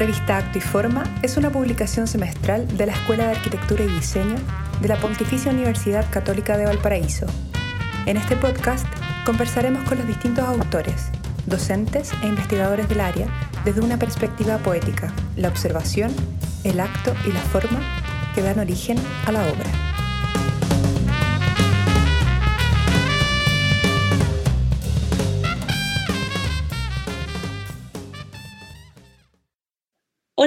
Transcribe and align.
Revista 0.00 0.38
Acto 0.38 0.56
y 0.56 0.62
Forma 0.62 1.04
es 1.20 1.36
una 1.36 1.50
publicación 1.50 2.06
semestral 2.06 2.66
de 2.78 2.86
la 2.86 2.92
Escuela 2.92 3.26
de 3.26 3.32
Arquitectura 3.32 3.84
y 3.84 3.88
Diseño 3.88 4.36
de 4.80 4.88
la 4.88 4.96
Pontificia 4.96 5.52
Universidad 5.52 6.10
Católica 6.10 6.56
de 6.56 6.64
Valparaíso. 6.64 7.26
En 8.06 8.16
este 8.16 8.34
podcast 8.34 8.86
conversaremos 9.26 9.86
con 9.86 9.98
los 9.98 10.06
distintos 10.06 10.48
autores, 10.48 11.10
docentes 11.44 12.12
e 12.22 12.28
investigadores 12.28 12.88
del 12.88 13.02
área 13.02 13.28
desde 13.66 13.82
una 13.82 13.98
perspectiva 13.98 14.56
poética, 14.56 15.12
la 15.36 15.48
observación, 15.48 16.10
el 16.64 16.80
acto 16.80 17.14
y 17.26 17.32
la 17.32 17.40
forma 17.40 17.80
que 18.34 18.40
dan 18.40 18.58
origen 18.58 18.96
a 19.26 19.32
la 19.32 19.42
obra. 19.48 19.89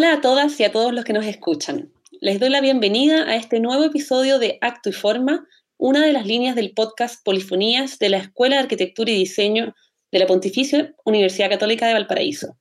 Hola 0.03 0.15
a 0.15 0.21
todas 0.21 0.59
y 0.59 0.65
a 0.65 0.71
todos 0.73 0.91
los 0.91 1.05
que 1.05 1.13
nos 1.13 1.25
escuchan. 1.25 1.93
Les 2.19 2.37
doy 2.37 2.49
la 2.49 2.59
bienvenida 2.59 3.23
a 3.23 3.37
este 3.37 3.61
nuevo 3.61 3.85
episodio 3.85 4.37
de 4.37 4.57
Acto 4.59 4.89
y 4.89 4.91
Forma, 4.91 5.47
una 5.77 6.05
de 6.05 6.11
las 6.11 6.25
líneas 6.25 6.57
del 6.57 6.73
podcast 6.73 7.23
Polifonías 7.23 7.99
de 7.99 8.09
la 8.09 8.17
Escuela 8.17 8.57
de 8.57 8.63
Arquitectura 8.63 9.11
y 9.11 9.15
Diseño 9.15 9.73
de 10.11 10.19
la 10.19 10.27
Pontificia 10.27 10.93
Universidad 11.05 11.49
Católica 11.49 11.87
de 11.87 11.93
Valparaíso. 11.93 12.57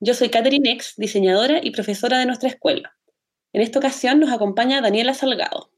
Yo 0.00 0.14
soy 0.14 0.28
Catherine 0.28 0.68
Ex, 0.68 0.94
diseñadora 0.96 1.60
y 1.62 1.70
profesora 1.70 2.18
de 2.18 2.26
nuestra 2.26 2.48
escuela. 2.48 2.96
En 3.52 3.62
esta 3.62 3.78
ocasión 3.78 4.18
nos 4.18 4.32
acompaña 4.32 4.80
Daniela 4.80 5.14
Salgado. 5.14 5.70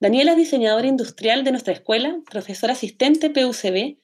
Daniela 0.00 0.32
es 0.32 0.36
diseñadora 0.36 0.86
industrial 0.86 1.44
de 1.44 1.52
nuestra 1.52 1.72
escuela, 1.72 2.20
profesora 2.30 2.74
asistente 2.74 3.30
PUCB 3.30 3.96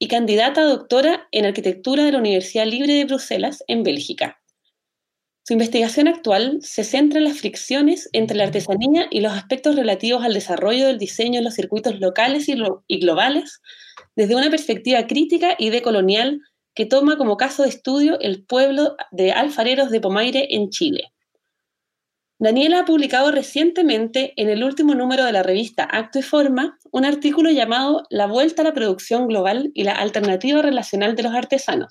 y 0.00 0.08
candidata 0.08 0.62
a 0.62 0.64
doctora 0.64 1.28
en 1.30 1.46
arquitectura 1.46 2.02
de 2.02 2.10
la 2.10 2.18
Universidad 2.18 2.66
Libre 2.66 2.94
de 2.94 3.04
Bruselas, 3.04 3.62
en 3.68 3.84
Bélgica. 3.84 4.39
Su 5.50 5.54
investigación 5.54 6.06
actual 6.06 6.58
se 6.62 6.84
centra 6.84 7.18
en 7.18 7.24
las 7.24 7.40
fricciones 7.40 8.08
entre 8.12 8.36
la 8.36 8.44
artesanía 8.44 9.08
y 9.10 9.20
los 9.20 9.32
aspectos 9.32 9.74
relativos 9.74 10.22
al 10.22 10.32
desarrollo 10.32 10.86
del 10.86 10.96
diseño 10.96 11.38
en 11.38 11.44
los 11.44 11.54
circuitos 11.54 11.98
locales 11.98 12.48
y, 12.48 13.00
globales 13.00 13.60
desde 14.14 14.36
una 14.36 14.48
perspectiva 14.48 15.08
crítica 15.08 15.56
y 15.58 15.70
decolonial 15.70 16.40
que 16.72 16.86
toma 16.86 17.18
como 17.18 17.36
caso 17.36 17.64
de 17.64 17.68
estudio 17.68 18.20
el 18.20 18.44
pueblo 18.44 18.94
de 19.10 19.32
alfareros 19.32 19.90
de 19.90 20.00
Pomaire 20.00 20.46
en 20.50 20.70
Chile. 20.70 21.12
Daniela 22.38 22.78
ha 22.78 22.84
publicado 22.84 23.32
recientemente 23.32 24.34
en 24.36 24.50
el 24.50 24.62
último 24.62 24.94
número 24.94 25.24
de 25.24 25.32
la 25.32 25.42
revista 25.42 25.82
Acto 25.82 26.20
y 26.20 26.22
Forma 26.22 26.78
un 26.92 27.04
artículo 27.04 27.50
llamado 27.50 28.04
La 28.08 28.28
vuelta 28.28 28.62
a 28.62 28.66
la 28.66 28.72
producción 28.72 29.26
global 29.26 29.72
y 29.74 29.82
la 29.82 29.94
alternativa 29.94 30.62
relacional 30.62 31.16
de 31.16 31.24
los 31.24 31.34
artesanos, 31.34 31.90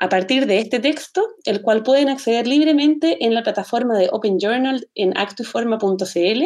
a 0.00 0.08
partir 0.08 0.46
de 0.46 0.58
este 0.58 0.80
texto, 0.80 1.22
el 1.44 1.60
cual 1.60 1.82
pueden 1.82 2.08
acceder 2.08 2.46
libremente 2.46 3.24
en 3.24 3.34
la 3.34 3.42
plataforma 3.42 3.98
de 3.98 4.08
Open 4.10 4.38
Journal 4.40 4.88
en 4.94 5.16
actuforma.cl, 5.16 6.44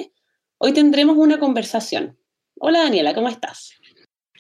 hoy 0.59 0.73
tendremos 0.73 1.17
una 1.17 1.39
conversación. 1.39 2.19
Hola 2.59 2.81
Daniela, 2.81 3.15
¿cómo 3.15 3.29
estás? 3.29 3.71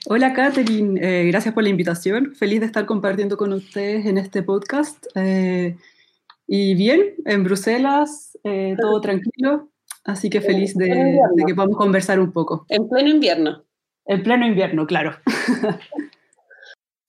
Hola 0.07 0.33
Catherine, 0.33 1.01
eh, 1.01 1.29
gracias 1.29 1.55
por 1.55 1.62
la 1.62 1.69
invitación. 1.69 2.35
Feliz 2.35 2.59
de 2.59 2.67
estar 2.67 2.87
compartiendo 2.87 3.37
con 3.37 3.53
ustedes 3.53 4.05
en 4.05 4.19
este 4.19 4.42
podcast. 4.42 5.07
Eh, 5.15 5.77
y 6.48 6.75
bien, 6.75 7.15
en 7.25 7.45
Bruselas, 7.45 8.37
eh, 8.42 8.75
todo 8.81 9.01
tranquilo, 9.01 9.70
así 10.03 10.29
que 10.29 10.41
feliz 10.41 10.75
de, 10.75 10.87
de 10.89 11.45
que 11.47 11.55
podamos 11.55 11.77
conversar 11.77 12.19
un 12.19 12.33
poco. 12.33 12.67
En 12.69 12.89
pleno 12.89 13.11
invierno. 13.11 13.62
En 14.07 14.25
pleno 14.25 14.45
invierno, 14.45 14.89
claro. 14.89 15.17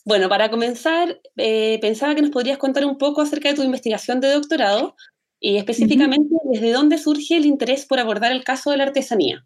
Bueno, 0.05 0.29
para 0.29 0.51
comenzar, 0.51 1.19
eh, 1.35 1.79
pensaba 1.81 2.13
que 2.13 2.21
nos 2.21 2.29
podrías 2.29 2.59
contar 2.59 2.85
un 2.85 2.99
poco 2.99 3.21
acerca 3.21 3.49
de 3.49 3.55
tu 3.55 3.63
investigación 3.63 4.21
de 4.21 4.31
doctorado 4.31 4.95
y 5.39 5.57
específicamente 5.57 6.35
desde 6.51 6.71
dónde 6.71 6.99
surge 6.99 7.37
el 7.37 7.45
interés 7.45 7.87
por 7.87 7.99
abordar 7.99 8.31
el 8.31 8.43
caso 8.43 8.69
de 8.69 8.77
la 8.77 8.83
artesanía. 8.83 9.45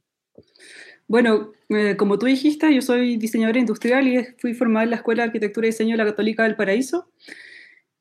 Bueno, 1.07 1.53
eh, 1.69 1.95
como 1.97 2.19
tú 2.19 2.25
dijiste, 2.25 2.73
yo 2.75 2.81
soy 2.81 3.15
diseñadora 3.15 3.57
industrial 3.57 4.07
y 4.07 4.23
fui 4.37 4.53
formada 4.53 4.83
en 4.83 4.89
la 4.91 4.97
Escuela 4.97 5.23
de 5.23 5.27
Arquitectura 5.27 5.65
y 5.65 5.71
Diseño 5.71 5.93
de 5.93 6.03
la 6.03 6.09
Católica 6.09 6.43
del 6.43 6.57
Paraíso. 6.57 7.09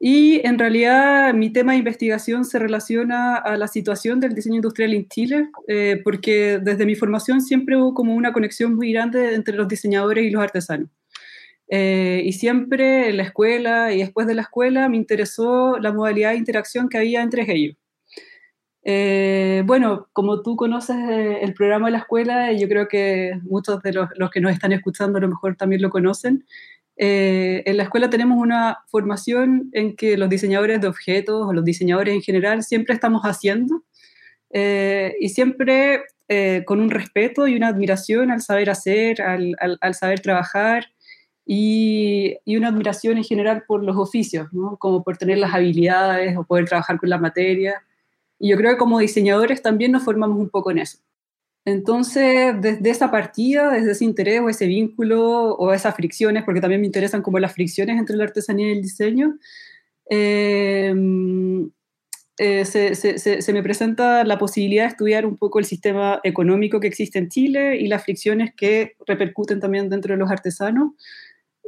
Y 0.01 0.45
en 0.47 0.59
realidad 0.59 1.35
mi 1.35 1.51
tema 1.51 1.73
de 1.73 1.79
investigación 1.79 2.45
se 2.45 2.59
relaciona 2.59 3.37
a 3.37 3.57
la 3.57 3.69
situación 3.69 4.21
del 4.21 4.35
diseño 4.35 4.57
industrial 4.57 4.95
en 4.95 5.09
Chile, 5.09 5.49
eh, 5.69 6.01
porque 6.05 6.59
desde 6.63 6.87
mi 6.87 6.97
formación 6.97 7.41
siempre 7.41 7.77
hubo 7.77 7.95
como 7.95 8.15
una 8.15 8.33
conexión 8.33 8.75
muy 8.75 8.93
grande 8.93 9.35
entre 9.35 9.57
los 9.57 9.69
diseñadores 9.69 10.25
y 10.25 10.31
los 10.31 10.43
artesanos. 10.43 10.91
Eh, 11.71 12.23
y 12.25 12.33
siempre 12.33 13.11
en 13.11 13.19
la 13.19 13.25
escuela 13.25 13.93
y 13.93 13.99
después 13.99 14.27
de 14.27 14.35
la 14.35 14.43
escuela 14.43 14.89
me 14.89 14.97
interesó 14.97 15.79
la 15.79 15.93
modalidad 15.93 16.31
de 16.31 16.39
interacción 16.39 16.89
que 16.89 16.99
había 16.99 17.23
entre 17.23 17.51
ellos. 17.53 17.77
Eh, 18.85 19.63
bueno, 19.67 20.09
como 20.15 20.41
tú 20.43 20.57
conoces 20.57 20.97
eh, 20.97 21.41
el 21.43 21.53
programa 21.53 21.89
de 21.89 21.93
la 21.93 21.99
escuela, 21.99 22.53
yo 22.53 22.69
creo 22.69 22.89
que 22.89 23.39
muchos 23.43 23.83
de 23.83 23.93
los, 23.93 24.09
los, 24.17 24.31
que 24.31 24.41
nos 24.41 24.53
están 24.53 24.73
escuchando 24.73 25.19
a 25.19 25.21
lo 25.21 25.29
mejor 25.29 25.57
también 25.57 25.83
lo 25.83 25.91
conocen. 25.91 26.47
en 26.97 27.77
la 27.77 27.83
escuela 27.85 28.11
tenemos 28.11 28.39
una 28.39 28.79
formación 28.89 29.71
en 29.73 29.95
que 29.95 30.17
los 30.17 30.29
diseñadores 30.29 30.81
de 30.81 30.89
objetos 30.89 31.47
o 31.47 31.53
los 31.53 31.65
diseñadores 31.65 32.15
en 32.15 32.23
general 32.23 32.63
siempre 32.65 32.95
estamos 32.95 33.23
haciendo 33.23 33.85
y 35.21 35.29
siempre 35.29 36.03
con 36.65 36.81
un 36.81 36.91
respeto 36.91 37.47
y 37.47 37.57
una 37.57 37.69
admiración 37.69 38.31
al 38.31 38.41
saber 38.41 38.71
hacer, 38.71 39.23
al, 39.23 39.55
al, 39.61 39.79
al 39.81 39.95
saber 39.95 40.21
trabajar 40.21 40.87
y, 41.51 42.57
una 42.59 42.69
admiración 42.69 43.17
en 43.17 43.25
general 43.25 43.65
por 43.67 43.83
los 43.83 43.97
oficios, 43.97 44.53
¿no? 44.53 44.77
como 44.77 45.03
por 45.03 45.17
tener 45.17 45.39
las 45.39 45.55
habilidades 45.55 46.37
o 46.37 46.45
poder 46.45 46.67
trabajar 46.67 46.99
con 46.99 47.09
la 47.09 47.17
materia. 47.17 47.83
Y 48.39 48.51
yo 48.51 48.57
creo 48.59 48.73
que 48.73 48.79
como 48.79 48.99
diseñadores 48.99 49.63
también 49.63 49.93
nos 49.93 50.05
formamos 50.05 50.39
un 50.39 50.51
poco 50.51 50.71
en 50.71 50.79
eso. 50.79 50.99
Entonces, 51.65 52.55
desde 52.61 52.91
esa 52.91 53.11
partida, 53.11 53.73
desde 53.73 53.93
ese 53.93 54.05
interés 54.05 54.43
o 54.43 54.51
ese 54.51 54.67
vínculo 54.67 55.55
o 55.55 55.73
esas 55.73 55.95
fricciones, 55.95 56.45
porque 56.45 56.61
también 56.61 56.83
me 56.83 56.87
interesan 56.87 57.23
como 57.23 57.39
las 57.39 57.55
fricciones 57.55 57.99
entre 57.99 58.17
la 58.17 58.25
artesanía 58.25 58.69
y 58.69 58.73
el 58.73 58.83
diseño, 58.83 59.39
em, 60.07 61.71
eh, 62.39 62.65
se, 62.67 62.95
se, 62.95 63.19
se, 63.19 63.53
me 63.53 63.63
presenta 63.63 64.23
la 64.25 64.39
posibilidad 64.39 64.85
de 64.85 64.89
estudiar 64.91 65.27
un 65.27 65.37
poco 65.37 65.59
el 65.59 65.65
sistema 65.65 66.21
económico 66.25 66.79
que 66.79 66.87
existe 66.87 67.19
en 67.19 67.29
Chile 67.29 67.79
y 67.79 67.89
las 67.89 68.05
fricciones 68.05 68.55
que 68.55 68.95
repercuten 69.07 69.61
también 69.61 69.89
dentro 69.89 70.15
de 70.15 70.19
los 70.19 70.31
artesanos 70.31 70.93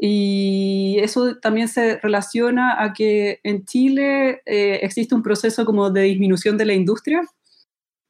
y 0.02 0.96
eso 1.00 1.36
también 1.36 1.68
se 1.68 1.98
relaciona 1.98 2.82
a 2.82 2.94
que 2.94 3.40
en 3.42 3.66
Chile 3.66 4.40
eh, 4.46 4.80
existe 4.82 5.14
un 5.14 5.22
proceso 5.22 5.66
como 5.66 5.90
de 5.90 6.04
disminución 6.04 6.56
de 6.56 6.64
la 6.64 6.72
industria, 6.72 7.20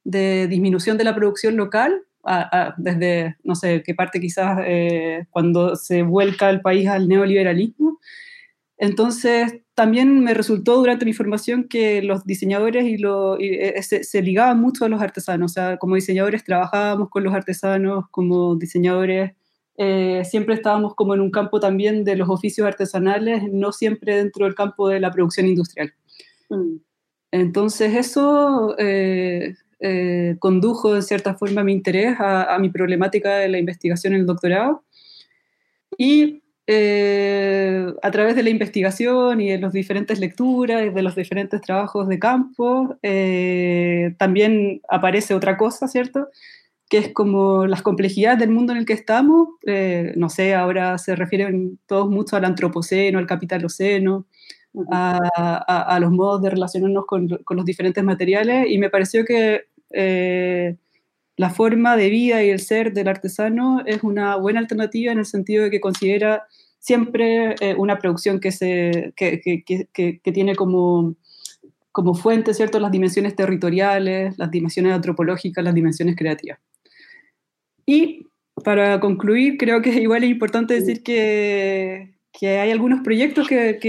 de 0.05 0.47
disminución 0.47 0.97
de 0.97 1.03
la 1.03 1.13
producción 1.13 1.57
local, 1.57 2.03
desde 2.77 3.35
no 3.43 3.55
sé 3.55 3.83
qué 3.85 3.93
parte 3.93 4.21
quizás 4.21 4.59
eh, 4.65 5.25
cuando 5.31 5.75
se 5.75 6.03
vuelca 6.03 6.49
el 6.49 6.61
país 6.61 6.87
al 6.87 7.09
neoliberalismo. 7.09 7.99
Entonces, 8.77 9.59
también 9.75 10.21
me 10.21 10.33
resultó 10.33 10.77
durante 10.77 11.03
mi 11.03 11.11
formación 11.11 11.67
que 11.67 12.01
los 12.01 12.25
diseñadores 12.25 12.85
y, 12.85 12.97
lo, 12.99 13.37
eh, 13.37 13.81
se, 13.83 14.05
se, 14.05 14.21
ligaban 14.21 14.61
mucho 14.61 14.85
a 14.85 14.89
los 14.89 15.01
artesanos. 15.01 15.51
O 15.51 15.53
sea, 15.53 15.77
como 15.77 15.95
diseñadores 15.95 16.45
trabajábamos 16.45 17.09
con 17.09 17.23
los 17.25 17.33
artesanos, 17.33 18.05
como 18.11 18.55
diseñadores 18.55 19.33
eh, 19.83 20.23
siempre 20.25 20.53
estábamos 20.53 20.93
como 20.93 21.15
en 21.15 21.21
un 21.21 21.31
campo 21.31 21.59
también 21.59 22.03
de 22.03 22.15
los 22.15 22.29
oficios 22.29 22.67
artesanales, 22.67 23.51
no 23.51 23.71
siempre 23.71 24.15
dentro 24.15 24.45
del 24.45 24.53
campo 24.53 24.87
de 24.87 24.99
la 24.99 25.09
producción 25.09 25.47
industrial. 25.47 25.91
Mm. 26.49 26.75
Entonces 27.31 27.95
eso 27.95 28.75
eh, 28.77 29.55
eh, 29.79 30.35
condujo 30.37 30.93
de 30.93 31.01
cierta 31.01 31.33
forma 31.33 31.63
mi 31.63 31.73
interés 31.73 32.15
a, 32.19 32.55
mi 32.59 32.69
problemática 32.69 33.37
de 33.37 33.49
la 33.49 33.57
investigación 33.57 34.13
en 34.13 34.19
el 34.19 34.27
doctorado. 34.27 34.83
Y 35.97 36.43
a 36.67 38.11
través 38.11 38.35
de 38.35 38.43
la 38.43 38.49
investigación 38.51 39.41
y 39.41 39.49
de 39.49 39.57
las 39.57 39.73
diferentes 39.73 40.19
lecturas 40.19 40.85
y 40.85 40.89
de 40.89 41.01
los 41.01 41.15
diferentes 41.15 41.59
trabajos 41.59 42.07
de 42.07 42.19
campo, 42.19 42.97
también 44.17 44.79
aparece 44.87 45.33
otra 45.33 45.57
cosa, 45.57 45.87
¿cierto? 45.87 46.29
Que 46.91 46.97
es 46.97 47.13
como 47.13 47.67
las 47.67 47.81
complejidades 47.83 48.39
del 48.39 48.49
mundo 48.49 48.73
en 48.73 48.79
el 48.79 48.85
que 48.85 48.91
estamos, 48.91 49.47
eh, 49.65 50.11
no 50.17 50.29
sé, 50.29 50.53
ahora 50.53 50.97
se 50.97 51.15
refieren 51.15 51.79
todos 51.85 52.09
mucho 52.09 52.35
al 52.35 52.43
antropoceno, 52.43 53.17
al 53.17 53.27
capitaloceno, 53.27 54.25
a, 54.91 55.17
a, 55.95 55.99
los 56.01 56.11
modos 56.11 56.41
de 56.41 56.49
relacionarnos 56.49 57.05
con, 57.05 57.29
con, 57.45 57.55
los 57.55 57.65
diferentes 57.65 58.03
materiales, 58.03 58.69
y 58.69 58.77
me 58.77 58.89
pareció 58.89 59.23
que 59.23 59.67
eh, 59.91 60.75
la 61.37 61.49
forma 61.49 61.95
de 61.95 62.09
vida 62.09 62.43
y 62.43 62.49
el 62.49 62.59
ser 62.59 62.91
del 62.91 63.07
artesano 63.07 63.83
es 63.85 64.03
una 64.03 64.35
buena 64.35 64.59
alternativa 64.59 65.13
en 65.13 65.19
el 65.19 65.25
sentido 65.25 65.63
de 65.63 65.71
que 65.71 65.79
considera 65.79 66.43
siempre 66.79 67.55
eh, 67.61 67.73
una 67.77 67.99
producción 67.99 68.41
que, 68.41 68.51
se, 68.51 69.13
que, 69.15 69.39
que, 69.39 69.63
que, 69.63 70.19
que 70.19 70.31
tiene 70.33 70.57
como 70.57 71.15
como 71.93 72.13
fuente, 72.13 72.53
¿cierto?, 72.53 72.79
las 72.79 72.91
dimensiones 72.91 73.35
territoriales, 73.35 74.37
las 74.37 74.49
dimensiones 74.49 74.93
antropológicas, 74.93 75.63
las 75.63 75.73
dimensiones 75.73 76.15
creativas. 76.15 76.59
Y 77.85 78.27
para 78.63 78.99
concluir, 78.99 79.57
creo 79.57 79.81
que 79.81 79.89
igual 80.01 80.23
es 80.23 80.29
importante 80.29 80.73
decir 80.73 81.03
que, 81.03 82.15
que 82.37 82.59
hay 82.59 82.71
algunos 82.71 83.01
proyectos 83.01 83.47
que, 83.47 83.79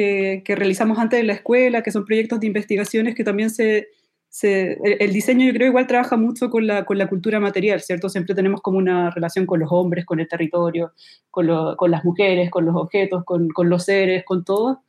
que, 0.44 0.54
realizamos 0.54 0.98
antes 0.98 1.20
en 1.20 1.26
la 1.26 1.34
escuela, 1.34 1.82
que 1.82 1.92
son 1.92 2.04
proyectos 2.04 2.40
de 2.40 2.46
investigaciones 2.46 3.14
que 3.14 3.24
también 3.24 3.50
se, 3.50 3.88
se, 4.28 4.78
el 4.82 5.12
diseño 5.12 5.46
yo 5.46 5.52
creo 5.52 5.68
igual 5.68 5.86
trabaja 5.86 6.16
mucho 6.16 6.50
con 6.50 6.66
la, 6.66 6.84
con 6.84 6.98
la, 6.98 7.08
cultura 7.08 7.40
material, 7.40 7.80
¿cierto? 7.80 8.08
Siempre 8.08 8.34
tenemos 8.34 8.60
como 8.60 8.78
una 8.78 9.10
relación 9.10 9.46
con 9.46 9.60
los 9.60 9.70
hombres, 9.70 10.04
con 10.04 10.20
el 10.20 10.28
territorio, 10.28 10.92
con, 11.30 11.46
lo, 11.46 11.76
con 11.76 11.90
las 11.90 12.04
mujeres, 12.04 12.50
con 12.50 12.64
los 12.64 12.74
objetos, 12.76 13.24
con, 13.24 13.48
con 13.48 13.68
los 13.68 13.84
seres, 13.84 14.24
con 14.24 14.44
todo. 14.44 14.82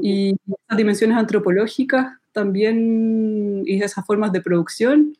Y 0.00 0.36
esas 0.46 0.78
dimensiones 0.78 1.16
antropológicas 1.18 2.18
también 2.32 3.62
y 3.66 3.82
esas 3.82 4.06
formas 4.06 4.32
de 4.32 4.40
producción 4.40 5.14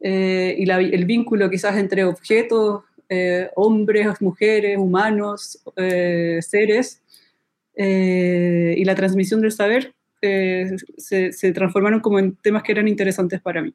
eh, 0.00 0.54
y 0.58 0.70
el 0.70 1.04
vínculo 1.04 1.50
quizás 1.50 1.76
entre 1.76 2.04
objetos, 2.04 2.82
eh, 3.08 3.50
hombres, 3.56 4.20
mujeres, 4.20 4.78
humanos, 4.78 5.62
eh, 5.76 6.38
seres, 6.42 7.02
y 7.76 8.84
la 8.84 8.94
transmisión 8.94 9.40
del 9.40 9.52
saber 9.52 9.94
se, 10.20 11.32
se, 11.32 11.52
transformaron 11.52 12.00
como 12.00 12.18
en 12.18 12.36
temas 12.36 12.62
que 12.62 12.72
eran 12.72 12.88
interesantes 12.88 13.40
para 13.40 13.62
mí. 13.62 13.72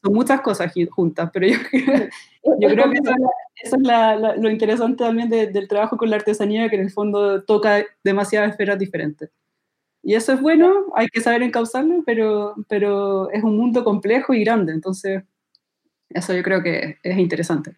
Son 0.00 0.14
muchas 0.14 0.40
cosas 0.42 0.72
juntas, 0.90 1.28
pero 1.32 1.48
yo, 1.48 1.56
yo 2.60 2.68
creo 2.68 2.90
que 2.90 2.98
eso 3.64 3.76
es, 3.76 4.38
lo 4.40 4.48
interesante 4.48 5.02
también 5.02 5.28
del 5.28 5.66
trabajo 5.66 5.96
con 5.96 6.08
la 6.08 6.16
artesanía, 6.16 6.68
que 6.68 6.76
en 6.76 6.82
el 6.82 6.90
fondo 6.90 7.42
toca 7.42 7.84
demasiadas 8.04 8.50
esferas 8.50 8.78
diferentes. 8.78 9.28
Y 10.02 10.14
eso 10.14 10.32
es 10.32 10.40
bueno, 10.40 10.86
hay 10.94 11.06
que 11.08 11.20
saber 11.20 11.42
encauzarlo, 11.42 12.02
pero, 12.04 12.54
pero 12.68 13.30
es 13.30 13.44
un 13.44 13.56
mundo 13.56 13.84
complejo 13.84 14.34
y 14.34 14.42
grande, 14.44 14.72
entonces 14.72 15.22
eso 16.10 16.34
yo 16.34 16.42
creo 16.42 16.62
que 16.62 16.98
es 17.02 17.18
interesante. 17.18 17.76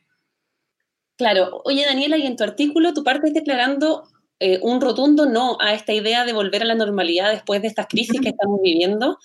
Claro, 1.16 1.60
oye 1.64 1.84
Daniela, 1.84 2.16
y 2.16 2.26
en 2.26 2.36
tu 2.36 2.44
artículo 2.44 2.92
tú 2.92 3.04
partes 3.04 3.34
declarando 3.34 4.08
eh, 4.40 4.58
un 4.62 4.80
rotundo 4.80 5.26
no 5.26 5.56
a 5.60 5.74
esta 5.74 5.92
idea 5.92 6.24
de 6.24 6.32
volver 6.32 6.62
a 6.62 6.66
la 6.66 6.74
normalidad 6.74 7.30
después 7.30 7.62
de 7.62 7.68
estas 7.68 7.86
crisis 7.86 8.20
que 8.20 8.30
estamos 8.30 8.60
viviendo. 8.62 9.18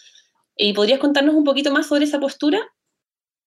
¿Y 0.55 0.73
podrías 0.73 0.99
contarnos 0.99 1.35
un 1.35 1.45
poquito 1.45 1.71
más 1.71 1.87
sobre 1.87 2.05
esa 2.05 2.19
postura? 2.19 2.59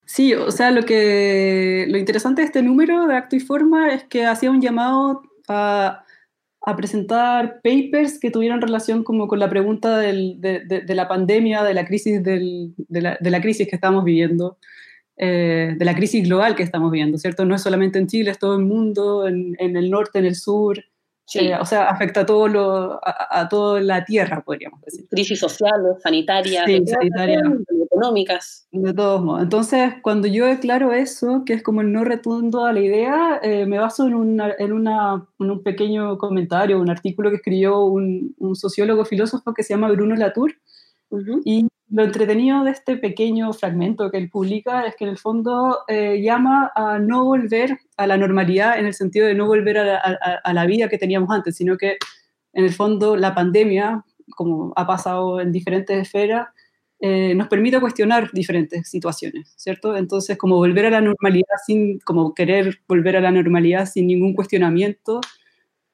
Sí, 0.04 0.34
o 0.34 0.50
sea, 0.50 0.70
lo, 0.70 0.84
que, 0.84 1.87
lo 1.88 1.99
interesante 1.99 2.43
de 2.43 2.46
este 2.46 2.62
número 2.62 3.06
de 3.06 3.14
Acto 3.14 3.37
y 3.37 3.40
Forma 3.40 3.94
es 3.94 4.04
que 4.04 4.26
hacía 4.26 4.50
un 4.50 4.60
llamado 4.60 5.22
a 5.46 6.01
a 6.64 6.76
presentar 6.76 7.61
papers 7.62 8.19
que 8.20 8.31
tuvieran 8.31 8.61
relación 8.61 9.03
como 9.03 9.26
con 9.26 9.38
la 9.38 9.50
pregunta 9.50 9.99
de, 9.99 10.85
la 10.88 11.09
pandemia, 11.09 11.64
de 11.64 11.75
la 11.75 11.85
crisis, 11.85 12.23
de, 12.23 12.73
la, 12.88 13.41
crisis 13.41 13.69
que 13.69 13.75
estamos 13.75 14.05
viviendo, 14.05 14.59
eh, 15.17 15.75
de 15.76 15.85
la 15.85 15.94
crisis 15.94 16.25
global 16.25 16.55
que 16.55 16.62
estamos 16.62 16.93
viviendo, 16.93 17.19
¿cierto? 17.19 17.44
No 17.44 17.56
es 17.56 17.62
solamente 17.62 17.99
en 17.99 18.06
Chile, 18.06 18.31
es 18.31 18.38
todo 18.38 18.56
el 18.56 18.64
mundo, 18.64 19.26
en 19.26 19.56
el 19.59 19.91
norte, 19.91 20.20
en 20.20 20.26
el 20.26 20.37
sur, 20.37 20.85
eh, 21.34 21.56
o 21.61 21.64
sea, 21.64 21.88
afecta 21.88 22.20
a, 22.20 22.26
todo 22.26 22.49
lo, 22.49 23.00
a, 23.02 23.49
toda 23.49 23.81
la 23.81 24.05
tierra, 24.05 24.43
podríamos 24.43 24.81
decir. 24.82 25.06
Crisis 25.08 25.38
sociales, 25.38 25.96
sanitarias, 26.02 26.64
sí, 26.67 26.82
económicas. 27.84 28.67
De 28.70 28.93
todos 28.93 29.23
modos. 29.23 29.43
Entonces, 29.43 29.94
cuando 30.02 30.29
yo 30.29 30.46
declaro 30.46 30.93
eso, 30.93 31.43
que 31.44 31.55
es 31.55 31.62
como 31.62 31.81
el 31.81 31.93
no 31.93 32.05
retundo 32.05 32.64
a 32.64 32.73
la 32.73 32.81
idea, 32.81 33.40
eh, 33.43 33.67
me 33.67 33.79
baso 33.79 34.06
en, 34.06 34.14
una, 34.14 34.55
en, 34.58 34.73
una, 34.73 35.26
en, 35.38 35.50
un 35.50 35.62
pequeño 35.62 36.19
comentario, 36.19 36.81
un 36.81 36.90
artículo 36.90 37.31
que 37.31 37.37
escribió 37.37 37.85
un, 37.85 38.35
un 38.38 38.56
sociólogo 38.56 39.05
filósofo 39.05 39.55
que 39.55 39.62
se 39.62 39.75
llama 39.75 39.90
Bruno 39.90 40.14
Latour, 40.17 40.55
y 41.44 41.67
lo 41.93 42.05
entretenido 42.05 42.65
de 42.65 42.71
este 42.71 42.97
pequeño 42.97 43.53
fragmento 43.53 44.11
que 44.11 44.17
él 44.17 44.31
publica 44.31 44.87
es 44.87 44.97
que 44.97 45.05
en 45.05 45.11
el 45.11 45.19
fondo 45.19 45.81
eh, 45.89 46.23
llama 46.23 46.73
a 46.75 46.99
no 46.99 47.25
volver 47.25 47.79
a 47.99 48.06
la 48.06 48.17
normalidad 48.17 48.79
en 48.79 48.87
el 48.87 48.94
sentido 48.94 49.27
de 49.27 49.35
no 49.35 49.47
volver 49.47 49.77
a 49.77 50.53
la, 50.53 50.67
vida 50.67 50.89
que 50.89 50.97
teníamos 50.97 51.31
antes, 51.31 51.55
sino 51.55 51.77
que 51.77 51.99
en 52.55 52.65
el 52.65 52.73
fondo 52.73 53.15
la 53.15 53.35
pandemia, 53.35 54.05
como 54.35 54.73
ha 54.75 54.87
pasado 54.87 55.39
en 55.39 55.53
diferentes 55.53 55.99
esferas, 55.99 56.49
eh, 56.99 57.35
nos 57.35 57.49
permite 57.49 57.79
cuestionar 57.79 58.31
diferentes 58.33 58.88
situaciones, 58.88 59.53
¿cierto? 59.56 59.95
Entonces, 59.95 60.38
como 60.38 60.56
volver 60.56 60.87
a 60.87 60.91
la 60.91 61.00
normalidad 61.03 61.56
sin, 61.67 61.99
como 62.00 62.33
querer 62.33 62.81
volver 62.88 63.17
a 63.17 63.21
la 63.21 63.31
normalidad 63.31 63.85
sin 63.85 64.06
ningún 64.06 64.35
cuestionamiento, 64.35 65.21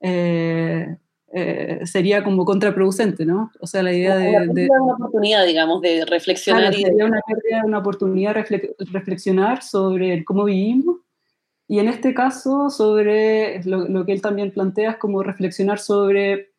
eh, 0.01 0.97
eh, 1.33 1.81
sería 1.85 2.25
como 2.25 2.45
contraproducente, 2.45 3.27
¿no? 3.27 3.51
O 3.61 3.67
sea, 3.67 3.83
la 3.83 3.93
idea 3.93 4.17
de... 4.17 4.69
una 4.71 4.95
oportunidad, 4.95 5.47
digamos, 5.47 5.83
de 5.83 6.05
reflexionar. 6.05 6.73
y 6.73 6.83
sería 6.83 7.05
una, 7.05 7.21
una 7.65 7.79
oportunidad 7.79 8.35
de 8.35 8.75
reflexionar 8.91 9.63
sobre 9.63 10.25
cómo 10.25 10.45
vivimos 10.45 10.97
y 11.69 11.81
en 11.81 11.89
este 11.89 12.15
caso 12.15 12.71
sobre 12.71 13.63
lo, 13.65 14.07
que 14.07 14.13
él 14.13 14.23
también 14.23 14.51
plantea 14.53 14.93
es 14.93 14.97
como 14.97 15.23
reflexionar 15.23 15.79
sobre 15.79 16.53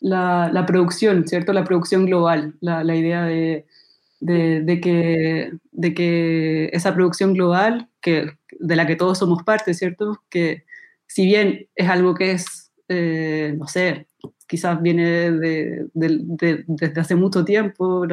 la, 0.00 0.50
la 0.52 0.66
producción, 0.66 1.28
¿cierto? 1.28 1.52
La 1.52 1.62
producción 1.62 2.06
global, 2.06 2.56
la, 2.60 2.82
la 2.82 2.96
idea 2.96 3.22
de, 3.24 3.66
de, 4.18 4.60
de, 4.62 4.80
que, 4.80 5.52
de 5.70 5.94
que 5.94 6.70
esa 6.72 6.92
producción 6.92 7.34
global, 7.34 7.88
que, 8.00 8.32
de 8.58 8.76
la 8.76 8.88
que 8.88 8.96
todos 8.96 9.18
somos 9.18 9.44
parte, 9.44 9.74
¿cierto? 9.74 10.20
Que 10.28 10.64
si 11.06 11.24
bien 11.24 11.68
es 11.76 11.88
algo 11.88 12.14
que 12.14 12.32
es, 12.32 12.67
eh, 12.88 13.54
no 13.56 13.66
sé, 13.66 14.06
quizás 14.46 14.80
viene 14.80 15.32
de, 15.32 15.86
desde 15.94 17.00
hace 17.00 17.14
mucho 17.14 17.44
tiempo, 17.44 18.06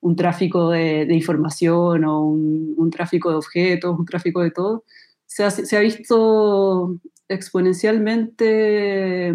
un 0.00 0.16
tráfico 0.16 0.70
de, 0.70 1.06
información 1.10 2.04
o 2.04 2.24
un, 2.24 2.90
tráfico 2.90 3.30
de 3.30 3.36
objetos, 3.36 3.98
un 3.98 4.06
tráfico 4.06 4.42
de 4.42 4.50
todo, 4.50 4.84
se 5.26 5.44
ha, 5.44 5.50
se 5.50 5.76
ha 5.76 5.80
visto 5.80 6.96
exponencialmente 7.28 9.34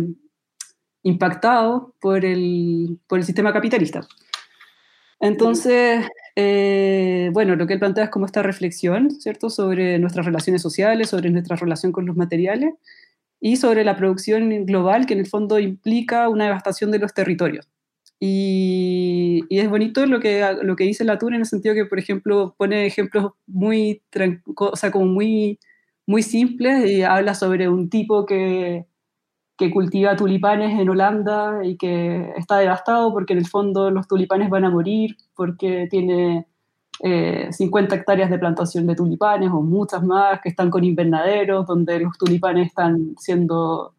impactado 1.03 1.93
por 2.01 2.25
el, 2.25 2.99
por 3.07 3.19
el 3.19 3.25
sistema 3.25 3.53
capitalista. 3.53 4.05
Entonces, 5.19 6.05
eh, 6.35 7.29
bueno, 7.31 7.55
lo 7.55 7.65
que 7.65 7.73
él 7.73 7.79
plantea 7.79 8.05
es 8.05 8.09
como 8.09 8.25
esta 8.25 8.43
reflexión, 8.43 9.11
¿cierto?, 9.11 9.49
sobre 9.49 9.97
nuestras 9.99 10.25
relaciones 10.25 10.61
sociales, 10.61 11.09
sobre 11.09 11.29
nuestra 11.29 11.55
relación 11.55 11.91
con 11.91 12.05
los 12.05 12.17
materiales, 12.17 12.73
y 13.39 13.57
sobre 13.57 13.83
la 13.83 13.95
producción 13.95 14.65
global, 14.65 15.05
que 15.05 15.13
en 15.13 15.19
el 15.19 15.27
fondo 15.27 15.59
implica 15.59 16.29
una 16.29 16.45
devastación 16.45 16.91
de 16.91 16.99
los 16.99 17.13
territorios. 17.13 17.67
Y, 18.19 19.43
es 19.49 19.69
bonito 19.69 20.05
lo 20.05 20.19
que, 20.19 20.43
lo 20.63 20.75
que 20.75 20.85
dice 20.85 21.03
Latour 21.03 21.33
en 21.33 21.41
el 21.41 21.45
sentido 21.45 21.75
que, 21.75 21.85
por 21.85 21.99
ejemplo, 21.99 22.55
pone 22.57 22.85
ejemplos 22.85 23.33
muy, 23.47 24.01
o 24.57 24.75
sea, 24.75 24.91
como 24.91 25.05
muy, 25.05 25.59
muy 26.07 26.23
simples 26.23 26.89
y 26.89 27.03
habla 27.03 27.33
sobre 27.35 27.69
un 27.69 27.89
tipo 27.89 28.25
que, 28.25 28.85
que 29.57 29.71
cultiva 29.71 30.15
tulipanes 30.15 30.79
en 30.79 30.89
Holanda 30.89 31.59
y 31.63 31.77
que 31.77 32.31
está 32.37 32.57
devastado 32.57 33.13
porque 33.13 33.33
en 33.33 33.39
el 33.39 33.47
fondo 33.47 33.91
los 33.91 34.07
tulipanes 34.07 34.49
van 34.49 34.65
a 34.65 34.69
morir, 34.69 35.17
porque 35.35 35.87
tiene 35.89 36.47
50 36.99 37.95
eh, 37.95 37.97
hectáreas 37.97 38.29
de 38.29 38.39
plantación 38.39 38.87
de 38.87 38.95
tulipanes 38.95 39.49
o 39.51 39.61
muchas 39.61 40.03
más 40.03 40.39
que 40.41 40.49
están 40.49 40.69
con 40.69 40.83
invernaderos, 40.83 41.67
donde 41.67 41.99
los 41.99 42.17
tulipanes 42.17 42.67
están 42.67 43.15
siendo 43.17 43.93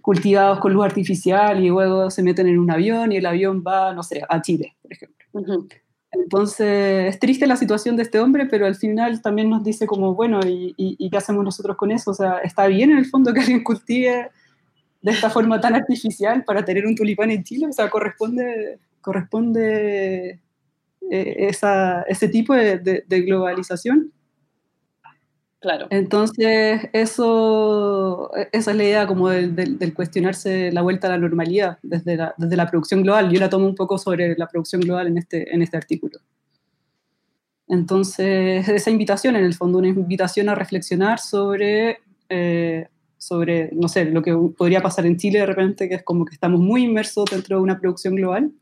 cultivados 0.00 0.58
con 0.60 0.72
luz 0.72 0.84
artificial 0.84 1.62
y 1.62 1.68
luego 1.68 2.10
se 2.10 2.22
meten 2.22 2.46
en 2.48 2.58
un 2.58 2.70
avión 2.70 3.12
y 3.12 3.16
el 3.16 3.26
avión 3.26 3.62
va, 3.66 3.92
no 3.94 4.02
sé, 4.02 4.22
a 4.28 4.40
Chile, 4.42 4.76
por 4.82 4.92
ejemplo. 4.92 5.26
Entonces, 6.10 7.14
es 7.14 7.18
triste 7.18 7.46
la 7.46 7.56
situación 7.56 7.96
de 7.96 8.02
este 8.02 8.18
hombre, 8.18 8.46
pero 8.46 8.66
al 8.66 8.74
final 8.74 9.20
también 9.20 9.50
nos 9.50 9.62
dice 9.62 9.86
como, 9.86 10.14
bueno, 10.14 10.40
¿y, 10.46 10.74
y, 10.76 11.10
qué 11.10 11.16
hacemos 11.18 11.44
nosotros 11.44 11.76
con 11.76 11.90
eso? 11.90 12.12
O 12.12 12.14
sea, 12.14 12.38
está 12.38 12.66
bien 12.66 12.90
en 12.90 12.98
el 12.98 13.06
fondo 13.06 13.32
que 13.32 13.40
alguien 13.40 13.62
cultive 13.62 14.30
de 15.02 15.10
esta 15.10 15.30
forma 15.30 15.60
tan 15.60 15.74
artificial 15.74 16.44
para 16.44 16.64
tener 16.64 16.86
un 16.86 16.96
tulipán 16.96 17.30
en 17.30 17.44
Chile, 17.44 17.66
o 17.66 17.72
sea, 17.72 17.90
corresponde, 17.90 18.78
corresponde 19.00 20.40
esa, 21.10 22.02
ese 22.02 22.28
tipo 22.28 22.54
de, 22.54 23.04
globalización. 23.08 24.12
Claro. 25.60 25.88
Entonces, 25.90 26.88
eso, 26.92 28.30
esa 28.52 28.70
es 28.70 28.76
la 28.76 28.84
idea 28.84 29.06
como 29.08 29.28
del, 29.28 29.92
cuestionarse 29.92 30.70
la 30.70 30.82
vuelta 30.82 31.08
a 31.08 31.10
la 31.10 31.18
normalidad 31.18 31.78
desde 31.82 32.16
la, 32.16 32.34
desde 32.38 32.56
la, 32.56 32.70
producción 32.70 33.02
global. 33.02 33.30
Yo 33.30 33.40
la 33.40 33.50
tomo 33.50 33.66
un 33.66 33.74
poco 33.74 33.98
sobre 33.98 34.36
la 34.36 34.46
producción 34.46 34.82
global 34.82 35.08
en 35.08 35.18
este, 35.18 35.52
en 35.52 35.62
este 35.62 35.76
artículo. 35.76 36.20
Entonces, 37.68 38.68
esa 38.68 38.90
invitación, 38.90 39.36
en 39.36 39.44
el 39.44 39.54
fondo, 39.54 39.78
una 39.78 39.88
invitación 39.88 40.48
a 40.48 40.54
reflexionar 40.54 41.18
sobre, 41.18 41.98
eh, 42.28 42.88
sobre, 43.18 43.70
no 43.72 43.88
sé, 43.88 44.06
lo 44.06 44.22
que 44.22 44.34
podría 44.56 44.80
pasar 44.80 45.04
en 45.06 45.18
Chile 45.18 45.40
de 45.40 45.46
repente, 45.46 45.88
que 45.88 45.96
es 45.96 46.02
como 46.02 46.24
que 46.24 46.34
estamos 46.34 46.60
muy 46.60 46.84
inmersos 46.84 47.26
dentro 47.30 47.56
de 47.56 47.62
una 47.62 47.78
producción 47.78 48.14
global. 48.14 48.52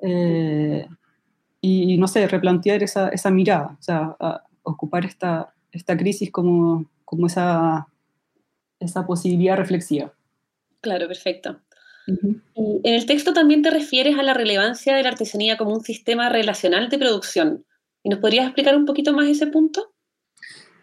Eh, 0.00 0.86
y, 1.60 1.96
no 1.98 2.08
sé, 2.08 2.26
replantear 2.28 2.82
esa, 2.82 3.08
esa 3.08 3.30
mirada, 3.30 3.76
o 3.78 3.82
sea, 3.82 4.16
ocupar 4.62 5.04
esta, 5.04 5.52
esta 5.72 5.96
crisis 5.96 6.30
como, 6.30 6.88
como 7.04 7.26
esa, 7.26 7.86
esa 8.80 9.06
posibilidad 9.06 9.56
reflexiva. 9.56 10.12
Claro, 10.80 11.08
perfecto. 11.08 11.60
En 12.06 12.94
el 12.94 13.04
texto 13.04 13.34
también 13.34 13.62
te 13.62 13.70
refieres 13.70 14.18
a 14.18 14.22
la 14.22 14.32
relevancia 14.32 14.96
de 14.96 15.02
la 15.02 15.10
artesanía 15.10 15.58
como 15.58 15.74
un 15.74 15.82
sistema 15.82 16.30
relacional 16.30 16.88
de 16.88 16.98
producción. 16.98 17.66
¿Y 18.02 18.08
nos 18.08 18.20
podrías 18.20 18.46
explicar 18.46 18.76
un 18.76 18.86
poquito 18.86 19.12
más 19.12 19.28
ese 19.28 19.48
punto? 19.48 19.92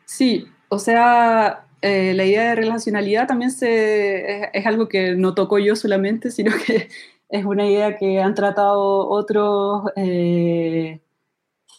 Sí, 0.06 0.46
o 0.70 0.78
sea, 0.78 1.68
eh, 1.82 2.14
la 2.14 2.26
idea 2.26 2.50
de 2.50 2.56
relacionalidad 2.56 3.28
también 3.28 3.52
se, 3.52 4.50
es, 4.54 4.66
algo 4.66 4.88
que 4.88 5.16
no 5.16 5.34
tocó 5.34 5.58
yo 5.58 5.76
solamente, 5.76 6.30
sino 6.32 6.52
que 6.66 6.90
es 7.30 7.46
una 7.46 7.68
idea 7.68 7.98
que 7.98 8.22
han 8.22 8.36
tratado 8.36 9.08
otros, 9.10 9.84
eh, 9.96 11.00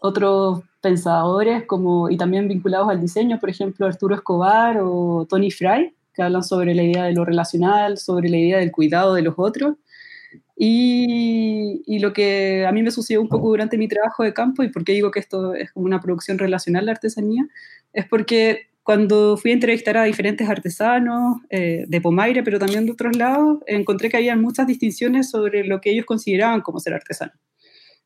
otros 0.00 0.62
pensadores 0.80 1.64
como, 1.66 2.10
y 2.10 2.16
también 2.16 2.48
vinculados 2.48 2.88
al 2.88 3.00
diseño, 3.00 3.38
por 3.38 3.50
ejemplo, 3.50 3.86
Arturo 3.86 4.14
Escobar 4.14 4.78
o 4.80 5.26
Tony 5.28 5.50
Fry, 5.50 5.94
que 6.14 6.22
hablan 6.22 6.42
sobre 6.42 6.74
la 6.74 6.82
idea 6.82 7.04
de 7.04 7.12
lo 7.12 7.24
relacional, 7.24 7.98
sobre 7.98 8.28
la 8.28 8.36
idea 8.38 8.58
del 8.58 8.72
cuidado 8.72 9.14
de 9.14 9.22
los 9.22 9.34
otros. 9.36 9.76
Y, 10.58 11.82
y, 11.86 11.98
lo 11.98 12.14
que 12.14 12.64
a 12.66 12.72
mí 12.72 12.82
me 12.82 12.90
sucedió 12.90 13.20
un 13.20 13.28
poco 13.28 13.48
durante 13.48 13.76
mi 13.76 13.88
trabajo 13.88 14.22
de 14.22 14.32
campo, 14.32 14.62
y 14.62 14.70
por 14.70 14.84
qué 14.84 14.92
digo 14.92 15.10
que 15.10 15.20
esto 15.20 15.54
es 15.54 15.70
como 15.72 15.84
una 15.84 16.00
producción 16.00 16.38
relacional 16.38 16.86
de 16.86 16.92
artesanía, 16.92 17.46
es 17.92 18.06
porque 18.06 18.68
cuando 18.86 19.36
fui 19.36 19.50
a 19.50 19.54
entrevistar 19.54 19.96
a 19.96 20.04
diferentes 20.04 20.48
artesanos 20.48 21.38
eh, 21.50 21.86
de 21.88 22.00
Pomaire, 22.00 22.44
pero 22.44 22.60
también 22.60 22.86
de 22.86 22.92
otros 22.92 23.16
lados, 23.16 23.58
encontré 23.66 24.08
que 24.08 24.16
había 24.16 24.36
muchas 24.36 24.68
distinciones 24.68 25.28
sobre 25.28 25.64
lo 25.64 25.80
que 25.80 25.90
ellos 25.90 26.06
consideraban 26.06 26.60
como 26.60 26.78
ser 26.78 26.94
artesano. 26.94 27.32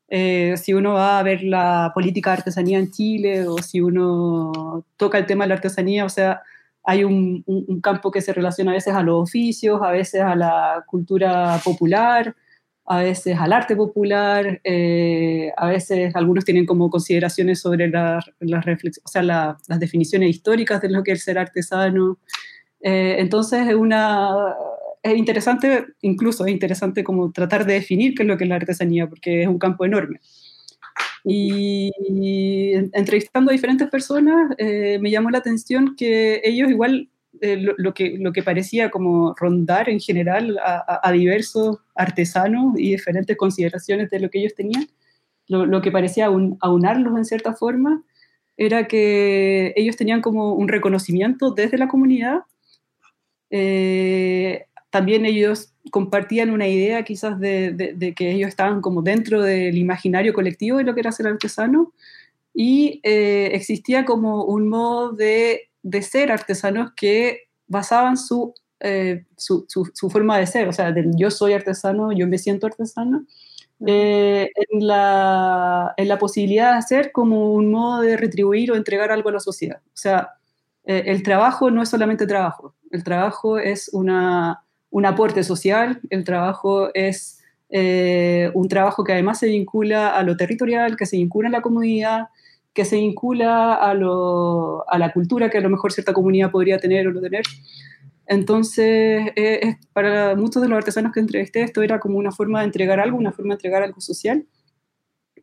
Eh, 0.07 0.55
si 0.57 0.73
uno 0.73 0.93
va 0.93 1.19
a 1.19 1.23
ver 1.23 1.43
la 1.43 1.91
política 1.93 2.31
de 2.31 2.37
artesanía 2.37 2.79
en 2.79 2.89
Chile 2.89 3.47
o 3.47 3.59
si 3.59 3.79
uno 3.79 4.83
toca 4.97 5.19
el 5.19 5.27
tema 5.27 5.43
de 5.43 5.49
la 5.49 5.53
artesanía, 5.53 6.03
o 6.03 6.09
sea, 6.09 6.41
hay 6.83 7.03
un, 7.03 7.43
campo 7.83 8.09
que 8.09 8.21
se 8.21 8.33
relaciona 8.33 8.71
a 8.71 8.73
veces 8.73 8.95
a 8.95 9.03
los 9.03 9.21
oficios, 9.21 9.83
a 9.83 9.91
veces 9.91 10.21
a 10.21 10.35
la 10.35 10.83
cultura 10.87 11.61
popular, 11.63 12.35
a 12.91 13.03
veces 13.03 13.37
al 13.39 13.53
arte 13.53 13.73
popular, 13.73 14.59
eh, 14.65 15.49
a 15.55 15.67
veces 15.69 16.13
algunos 16.13 16.43
tienen 16.43 16.65
como 16.65 16.89
consideraciones 16.89 17.61
sobre 17.61 17.87
las 17.87 18.25
o 18.27 19.07
sea, 19.07 19.23
las 19.23 19.79
definiciones 19.79 20.29
históricas 20.29 20.81
de 20.81 20.89
lo 20.89 21.01
que 21.01 21.13
es 21.13 21.23
ser 21.23 21.39
artesano. 21.39 22.19
Eh, 22.81 23.15
entonces 23.19 23.65
es 23.65 23.75
una 23.75 24.35
es 25.03 25.17
interesante, 25.17 25.85
incluso 26.01 26.45
es 26.45 26.51
interesante 26.51 27.01
como 27.01 27.31
tratar 27.31 27.65
de 27.65 27.75
definir 27.75 28.13
qué 28.13 28.23
es 28.23 28.27
lo 28.27 28.37
que 28.37 28.43
es 28.43 28.49
la 28.49 28.57
artesanía, 28.57 29.07
porque 29.07 29.43
es 29.43 29.47
un 29.47 29.57
campo 29.57 29.85
enorme. 29.85 30.19
Y, 31.23 32.73
entrevistando 32.91 33.51
a 33.51 33.53
diferentes 33.53 33.89
personas, 33.89 34.53
eh, 34.57 34.99
me 34.99 35.11
llamó 35.11 35.29
la 35.29 35.37
atención 35.37 35.95
que 35.95 36.41
ellos 36.43 36.69
igual 36.69 37.09
eh, 37.39 37.57
lo, 37.77 37.93
que, 37.93 38.17
lo 38.19 38.33
que 38.33 38.43
parecía 38.43 38.91
como 38.91 39.33
rondar 39.35 39.87
en 39.87 40.01
general 40.01 40.59
a, 40.61 41.11
diversos 41.13 41.77
artesanos 41.95 42.77
y 42.77 42.91
diferentes 42.91 43.37
consideraciones 43.37 44.09
de 44.09 44.19
lo 44.19 44.29
que 44.29 44.39
ellos 44.39 44.53
tenían, 44.53 44.87
lo, 45.47 45.81
que 45.81 45.91
parecía 45.91 46.25
aunarlos 46.25 47.17
en 47.17 47.25
cierta 47.25 47.53
forma, 47.53 48.03
era 48.57 48.87
que 48.87 49.73
ellos 49.77 49.95
tenían 49.95 50.21
como 50.21 50.53
un 50.53 50.67
reconocimiento 50.67 51.51
desde 51.51 51.77
la 51.77 51.87
comunidad. 51.87 52.41
Eh, 53.49 54.65
también 54.89 55.25
ellos 55.25 55.73
compartían 55.89 56.51
una 56.51 56.67
idea 56.67 57.03
quizás 57.03 57.39
de, 57.39 58.13
que 58.15 58.31
ellos 58.31 58.49
estaban 58.49 58.81
como 58.81 59.01
dentro 59.01 59.41
del 59.41 59.77
imaginario 59.77 60.33
colectivo 60.33 60.77
de 60.77 60.83
lo 60.83 60.93
que 60.93 60.99
era 60.99 61.11
ser 61.11 61.27
artesano 61.27 61.93
y 62.53 62.99
eh, 63.03 63.51
existía 63.53 64.05
como 64.05 64.43
un 64.43 64.67
modo 64.67 65.13
de, 65.13 65.70
ser 66.01 66.31
artesanos 66.31 66.91
que 66.95 67.49
basaban 67.67 68.15
eh, 68.79 69.25
su, 69.37 69.65
su, 69.67 70.09
forma 70.09 70.37
de 70.37 70.47
ser, 70.47 70.67
o 70.67 70.73
sea, 70.73 70.93
yo 71.15 71.31
soy 71.31 71.53
artesano, 71.53 72.11
yo 72.11 72.27
me 72.27 72.37
siento 72.37 72.67
artesano, 72.67 73.25
eh, 73.85 74.51
en, 74.55 74.87
la, 74.87 75.93
en, 75.97 76.07
la, 76.07 76.19
posibilidad 76.19 76.73
de 76.73 76.77
hacer 76.77 77.11
como 77.11 77.53
un 77.53 77.71
modo 77.71 78.01
de 78.01 78.15
retribuir 78.17 78.71
o 78.71 78.75
entregar 78.75 79.11
algo 79.11 79.29
a 79.29 79.33
la 79.33 79.39
sociedad. 79.39 79.81
O 79.85 79.97
sea, 79.97 80.33
el 80.83 81.23
trabajo 81.23 81.71
no 81.71 81.81
es 81.81 81.89
solamente 81.89 82.27
trabajo, 82.27 82.75
el 82.91 83.03
trabajo 83.03 83.59
es 83.59 83.89
una 83.93 84.63
un 84.91 85.05
aporte 85.05 85.43
social, 85.43 85.99
el 86.09 86.23
trabajo 86.23 86.93
es 86.93 87.41
eh, 87.69 88.51
un 88.53 88.67
trabajo 88.67 89.03
que 89.03 89.13
además 89.13 89.39
se 89.39 89.47
vincula 89.47 90.09
a 90.09 90.21
lo 90.21 90.37
territorial, 90.37 90.97
que 90.97 91.05
se 91.05 91.17
vincula 91.17 91.47
a 91.47 91.51
la 91.51 91.61
comunidad, 91.61 92.27
que 92.73 92.85
se 92.85 92.97
vincula 92.97 93.73
a, 93.75 93.93
lo, 93.93 94.89
a 94.89 94.97
la 94.97 95.11
cultura 95.11 95.49
que 95.49 95.57
a 95.57 95.61
lo 95.61 95.69
mejor 95.69 95.91
cierta 95.91 96.13
comunidad 96.13 96.51
podría 96.51 96.77
tener 96.77 97.07
o 97.07 97.13
no 97.13 97.21
tener. 97.21 97.43
Entonces, 98.27 99.31
eh, 99.35 99.75
para 99.91 100.35
muchos 100.35 100.61
de 100.61 100.69
los 100.69 100.77
artesanos 100.77 101.11
que 101.11 101.19
entrevisté, 101.19 101.63
esto 101.63 101.81
era 101.81 101.99
como 101.99 102.17
una 102.17 102.31
forma 102.31 102.59
de 102.59 102.65
entregar 102.65 102.99
algo, 102.99 103.17
una 103.17 103.33
forma 103.33 103.53
de 103.53 103.55
entregar 103.55 103.83
algo 103.83 103.99
social. 103.99 104.45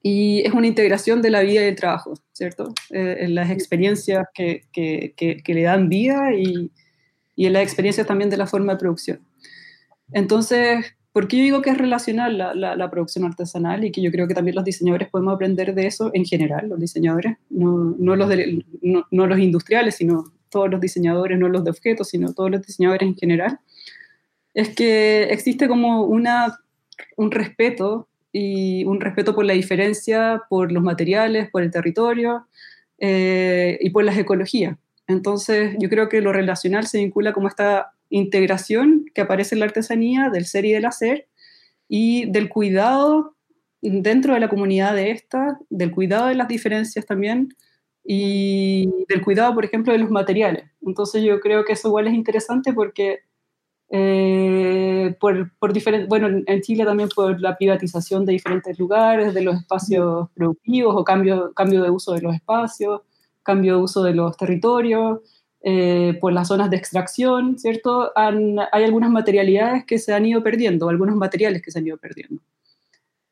Y 0.02 0.40
es 0.46 0.52
una 0.54 0.68
integración 0.68 1.20
de 1.20 1.30
la 1.30 1.40
vida 1.40 1.62
y 1.62 1.68
el 1.68 1.74
trabajo, 1.74 2.14
¿cierto? 2.32 2.72
Eh, 2.90 3.16
en 3.20 3.34
las 3.34 3.50
experiencias 3.50 4.26
que, 4.32 4.62
que, 4.72 5.12
que, 5.16 5.54
le 5.54 5.62
dan 5.62 5.88
vida 5.88 6.32
y, 6.34 6.70
y 7.34 7.46
en 7.46 7.52
las 7.52 7.62
experiencias 7.62 8.06
también 8.06 8.30
de 8.30 8.36
la 8.36 8.46
forma 8.46 8.72
de 8.72 8.78
producción. 8.78 9.20
Entonces, 10.12 10.94
¿por 11.18 11.26
qué 11.26 11.38
yo 11.38 11.42
digo 11.42 11.62
que 11.62 11.70
es 11.70 11.78
relacional 11.78 12.38
la, 12.38 12.90
producción 12.92 13.24
artesanal 13.24 13.82
y 13.82 13.90
que 13.90 14.00
yo 14.00 14.12
creo 14.12 14.28
que 14.28 14.34
también 14.34 14.54
los 14.54 14.64
diseñadores 14.64 15.08
podemos 15.08 15.34
aprender 15.34 15.74
de 15.74 15.88
eso 15.88 16.12
en 16.14 16.24
general, 16.24 16.68
los 16.68 16.78
diseñadores, 16.78 17.36
no, 17.50 17.96
los, 17.98 18.30
no, 19.10 19.26
los 19.26 19.38
industriales, 19.40 19.96
sino 19.96 20.32
todos 20.48 20.70
los 20.70 20.80
diseñadores, 20.80 21.36
no 21.36 21.48
los 21.48 21.64
de 21.64 21.70
objetos, 21.70 22.10
sino 22.10 22.32
todos 22.34 22.52
los 22.52 22.64
diseñadores 22.64 23.02
en 23.02 23.16
general? 23.16 23.58
Es 24.54 24.68
que 24.76 25.24
existe 25.24 25.66
como 25.66 26.04
una, 26.04 26.60
un 27.16 27.32
respeto 27.32 28.06
y 28.30 28.84
un 28.84 29.00
respeto 29.00 29.34
por 29.34 29.44
la 29.44 29.54
diferencia, 29.54 30.44
por 30.48 30.70
los 30.70 30.84
materiales, 30.84 31.50
por 31.50 31.64
el 31.64 31.72
territorio 31.72 32.46
eh, 32.98 33.76
y 33.80 33.90
por 33.90 34.04
las 34.04 34.16
ecologías. 34.16 34.76
Entonces, 35.08 35.74
yo 35.80 35.88
creo 35.88 36.08
que 36.08 36.20
lo 36.20 36.32
relacional 36.32 36.86
se 36.86 36.98
vincula 36.98 37.32
como 37.32 37.48
esta 37.48 37.90
integración 38.10 39.04
que 39.14 39.22
aparece 39.22 39.54
en 39.54 39.60
la 39.60 39.66
artesanía 39.66 40.30
del 40.30 40.46
ser 40.46 40.64
y 40.64 40.72
del 40.72 40.86
hacer 40.86 41.28
y 41.88 42.30
del 42.30 42.48
cuidado 42.48 43.36
dentro 43.80 44.34
de 44.34 44.40
la 44.40 44.48
comunidad 44.48 44.94
de 44.94 45.10
esta, 45.10 45.58
del 45.70 45.92
cuidado 45.92 46.26
de 46.26 46.34
las 46.34 46.48
diferencias 46.48 47.06
también 47.06 47.50
y 48.04 48.90
del 49.08 49.22
cuidado, 49.22 49.54
por 49.54 49.64
ejemplo, 49.64 49.92
de 49.92 49.98
los 49.98 50.10
materiales. 50.10 50.64
Entonces 50.84 51.22
yo 51.22 51.40
creo 51.40 51.64
que 51.64 51.74
eso 51.74 51.88
igual 51.88 52.08
es 52.08 52.14
interesante 52.14 52.72
porque 52.72 53.20
eh, 53.90 55.16
por, 55.18 55.50
por 55.58 55.72
bueno, 56.08 56.42
en 56.46 56.60
Chile 56.60 56.84
también 56.84 57.08
por 57.14 57.40
la 57.40 57.56
privatización 57.56 58.26
de 58.26 58.32
diferentes 58.32 58.78
lugares, 58.78 59.32
de 59.32 59.42
los 59.42 59.56
espacios 59.56 60.28
productivos 60.34 60.94
o 60.96 61.04
cambio, 61.04 61.52
cambio 61.54 61.82
de 61.82 61.90
uso 61.90 62.12
de 62.12 62.20
los 62.20 62.34
espacios, 62.34 63.02
cambio 63.42 63.76
de 63.76 63.82
uso 63.82 64.02
de 64.02 64.14
los 64.14 64.36
territorios, 64.36 65.20
eh, 65.60 66.16
por 66.20 66.32
las 66.32 66.48
zonas 66.48 66.70
de 66.70 66.76
extracción, 66.76 67.58
¿cierto? 67.58 68.12
hay 68.14 68.84
algunas 68.84 69.10
materialidades 69.10 69.84
que 69.84 69.98
se 69.98 70.14
han 70.14 70.24
ido 70.24 70.42
perdiendo, 70.42 70.88
algunos 70.88 71.16
materiales 71.16 71.62
que 71.62 71.72
se 71.72 71.80
han 71.80 71.86
ido 71.86 71.96
perdiendo. 71.96 72.40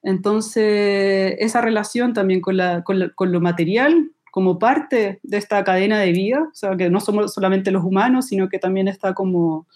Entonces, 0.02 1.36
esa 1.38 1.60
relación 1.60 2.14
también 2.14 2.40
con, 2.40 2.56
lo 2.56 3.40
material 3.40 4.10
como 4.32 4.58
parte 4.58 5.20
de 5.22 5.36
esta 5.36 5.62
cadena 5.64 6.00
de 6.00 6.12
vida, 6.12 6.48
o 6.52 6.54
sea, 6.54 6.76
que 6.76 6.90
no 6.90 7.00
somos 7.00 7.32
solamente 7.32 7.70
los 7.70 7.84
humanos, 7.84 8.26
sino 8.26 8.48
que 8.48 8.58
también 8.58 8.88
está 8.88 9.14
como, 9.14 9.66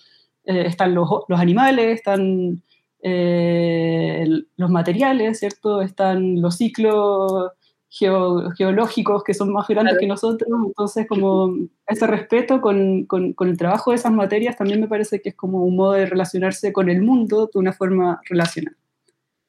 eh, 0.45 0.65
están 0.67 0.95
los, 0.95 1.09
animales, 1.31 1.99
están 1.99 2.63
eh, 3.03 4.25
los 4.57 4.71
materiales, 4.71 5.39
¿cierto? 5.39 5.83
Están 5.83 6.41
los 6.41 6.57
ciclos 6.57 7.53
geológicos 7.91 9.25
que 9.25 9.35
son 9.35 9.53
más 9.53 9.67
grandes 9.67 9.99
que 9.99 10.07
nosotros, 10.07 10.49
entonces 10.65 11.09
como 11.09 11.57
ese 11.89 12.07
respeto 12.07 12.61
con, 12.61 13.05
con, 13.07 13.35
el 13.41 13.57
trabajo 13.57 13.91
de 13.91 13.97
esas 13.97 14.13
materias 14.13 14.57
también 14.57 14.81
me 14.81 14.87
parece 14.87 15.21
que 15.21 15.31
es 15.31 15.35
como 15.35 15.65
un 15.65 15.75
modo 15.75 15.93
de 15.93 16.07
relacionarse 16.07 16.73
con 16.73 16.89
el 16.89 17.03
mundo 17.03 17.51
de 17.53 17.59
una 17.59 17.73
forma 17.73 18.21
relacional. 18.27 18.77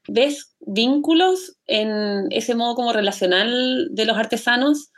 ¿Ves 0.07 0.55
vínculos 0.59 1.55
en 1.67 2.31
ese 2.31 2.55
modo 2.55 2.73
como 2.73 2.93
relacional 2.93 3.89
de 3.91 4.05
los 4.05 4.17
artesanos 4.17 4.91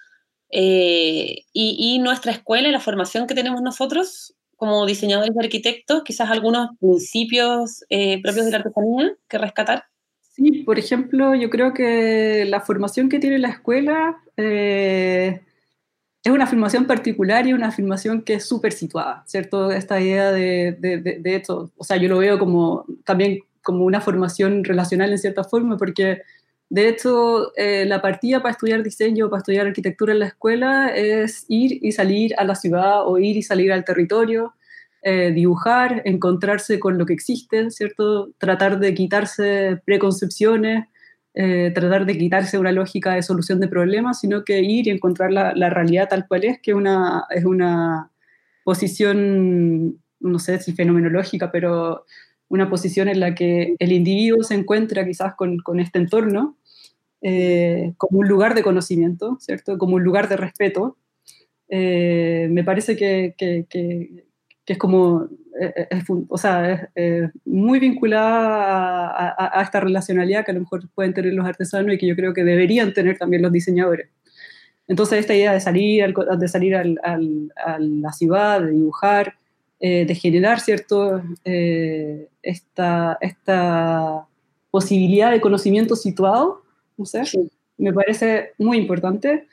eh, 0.50 1.44
y, 1.52 1.76
y, 1.78 2.00
nuestra 2.00 2.32
escuela 2.32 2.70
y 2.70 2.72
la 2.72 2.80
formación 2.80 3.28
que 3.28 3.36
tenemos 3.36 3.62
nosotros 3.62 4.36
como 4.56 4.86
diseñadores 4.86 5.36
y 5.36 5.44
arquitectos? 5.44 6.04
Quizás 6.04 6.32
algunos 6.32 6.70
principios 6.80 7.84
eh, 7.90 8.22
propios 8.22 8.46
de 8.46 8.52
la 8.52 8.58
artesanía 8.60 9.18
que 9.28 9.38
rescatar. 9.38 9.84
Sí, 10.36 10.64
por 10.64 10.80
ejemplo, 10.80 11.36
yo 11.36 11.52
creo 11.52 11.76
que 11.76 12.46
la 12.46 12.60
formación 12.60 13.08
que 13.08 13.20
tiene 13.20 13.38
la 13.38 13.50
escuela 13.50 14.18
eh, 14.36 15.42
es 16.24 16.32
una 16.32 16.48
formación 16.48 16.88
particular 16.88 17.46
y 17.46 17.54
una 17.54 17.72
formación 17.72 18.24
que 18.24 18.36
es 18.36 18.46
súper 18.46 18.74
situada, 18.74 19.24
¿cierto? 19.28 19.72
Esta 19.72 20.02
idea 20.02 20.32
de, 20.32 20.72
de, 20.80 21.36
esto, 21.36 21.72
o 21.78 21.84
sea, 21.84 21.98
yo 21.98 22.10
lo 22.10 22.18
veo 22.18 22.40
como 22.40 22.84
también 23.06 23.42
como 23.62 23.86
una 23.86 24.02
formación 24.02 24.64
relacional 24.64 25.12
en 25.12 25.20
cierta 25.20 25.44
forma, 25.44 25.78
porque 25.78 26.24
de 26.70 26.90
hecho 26.90 27.56
eh, 27.56 27.86
la 27.86 28.02
partida 28.02 28.42
para 28.42 28.54
estudiar 28.54 28.82
diseño, 28.82 29.30
para 29.30 29.42
estudiar 29.42 29.68
arquitectura 29.68 30.14
en 30.14 30.20
la 30.20 30.28
escuela 30.28 30.88
es 30.96 31.46
ir 31.48 31.78
y 31.86 31.92
salir 31.92 32.34
a 32.40 32.44
la 32.44 32.56
ciudad 32.56 33.08
o 33.08 33.20
ir 33.20 33.38
y 33.38 33.44
salir 33.44 33.72
al 33.72 33.86
territorio 33.86 34.56
eh, 35.04 35.32
dibujar, 35.34 36.02
encontrarse 36.06 36.80
con 36.80 36.98
lo 36.98 37.06
que 37.06 37.14
existe, 37.14 37.70
¿cierto? 37.72 38.32
Tratar 38.38 38.80
de 38.80 38.94
quitarse 38.94 39.82
preconcepciones, 39.86 40.86
eh, 41.34 41.72
tratar 41.74 42.06
de 42.06 42.18
quitarse 42.18 42.58
una 42.58 42.72
lógica 42.72 43.16
de 43.16 43.24
solución 43.24 43.60
de 43.60 43.68
problemas, 43.68 44.20
sino 44.20 44.44
que 44.44 44.62
ir 44.62 44.88
y 44.88 44.92
encontrar 44.92 45.32
la, 45.32 45.54
la 45.56 45.70
realidad 45.70 46.10
tal 46.10 46.28
cual 46.28 46.44
es, 46.46 46.60
que 46.62 46.74
una, 46.74 47.26
es 47.30 47.46
una 47.46 48.12
posición, 48.64 50.00
no 50.20 50.40
sé 50.40 50.60
si 50.60 50.74
fenomenológica, 50.74 51.52
pero 51.52 52.06
una 52.50 52.70
posición 52.70 53.08
en 53.10 53.20
la 53.20 53.36
que 53.36 53.76
el 53.80 53.92
individuo 53.92 54.44
se 54.44 54.56
encuentra 54.56 55.06
quizás 55.06 55.36
con, 55.36 55.58
con 55.58 55.80
este 55.80 56.00
entorno 56.00 56.58
eh, 57.26 57.94
como 57.98 58.20
un 58.20 58.28
lugar 58.28 58.54
de 58.54 58.64
conocimiento, 58.64 59.38
¿cierto? 59.40 59.78
Como 59.78 59.96
un 59.96 60.04
lugar 60.04 60.28
de 60.28 60.36
respeto. 60.36 60.98
Eh, 61.70 62.48
me 62.52 62.66
parece 62.66 62.98
que, 62.98 63.34
que, 63.38 63.66
que, 63.70 64.26
es 64.66 64.78
como, 64.78 65.28
eh, 65.60 65.88
es, 65.90 66.06
o 66.30 66.38
sea, 66.38 66.90
es, 66.96 67.30
muy 67.44 67.80
vinculada 67.80 69.08
a, 69.10 69.60
a, 69.60 69.62
esta 69.62 69.82
relacionalidad 69.82 70.46
que 70.46 70.52
a 70.52 70.54
lo 70.54 70.62
mejor 70.62 70.88
pueden 70.96 71.14
tener 71.14 71.34
los 71.34 71.46
artesanos 71.46 71.94
y 71.94 71.98
que 71.98 72.08
yo 72.08 72.16
creo 72.16 72.34
que 72.34 72.46
deberían 72.46 72.94
tener 72.94 73.18
también 73.18 73.42
los 73.42 73.52
diseñadores. 73.52 74.10
Entonces, 74.88 75.20
esta 75.20 75.34
idea 75.34 75.54
de 75.54 75.60
salir, 75.60 76.14
de 76.14 76.48
salir 76.48 76.76
al, 76.76 77.00
al, 77.04 77.52
a 77.66 77.80
la 77.80 78.12
ciudad, 78.12 78.62
de 78.62 78.72
dibujar, 78.72 79.36
eh, 79.80 80.06
de 80.06 80.16
generar, 80.16 80.60
¿cierto? 80.60 81.22
Eh, 81.44 82.30
esta, 82.42 83.18
esta 83.20 84.26
posibilidad 84.72 85.32
de 85.32 85.42
conocimiento 85.42 85.96
situado, 85.96 86.64
no 86.98 87.06
sé, 87.06 87.24
me 87.78 87.92
parece 87.92 88.52
muy 88.58 88.78
importante. 88.78 89.48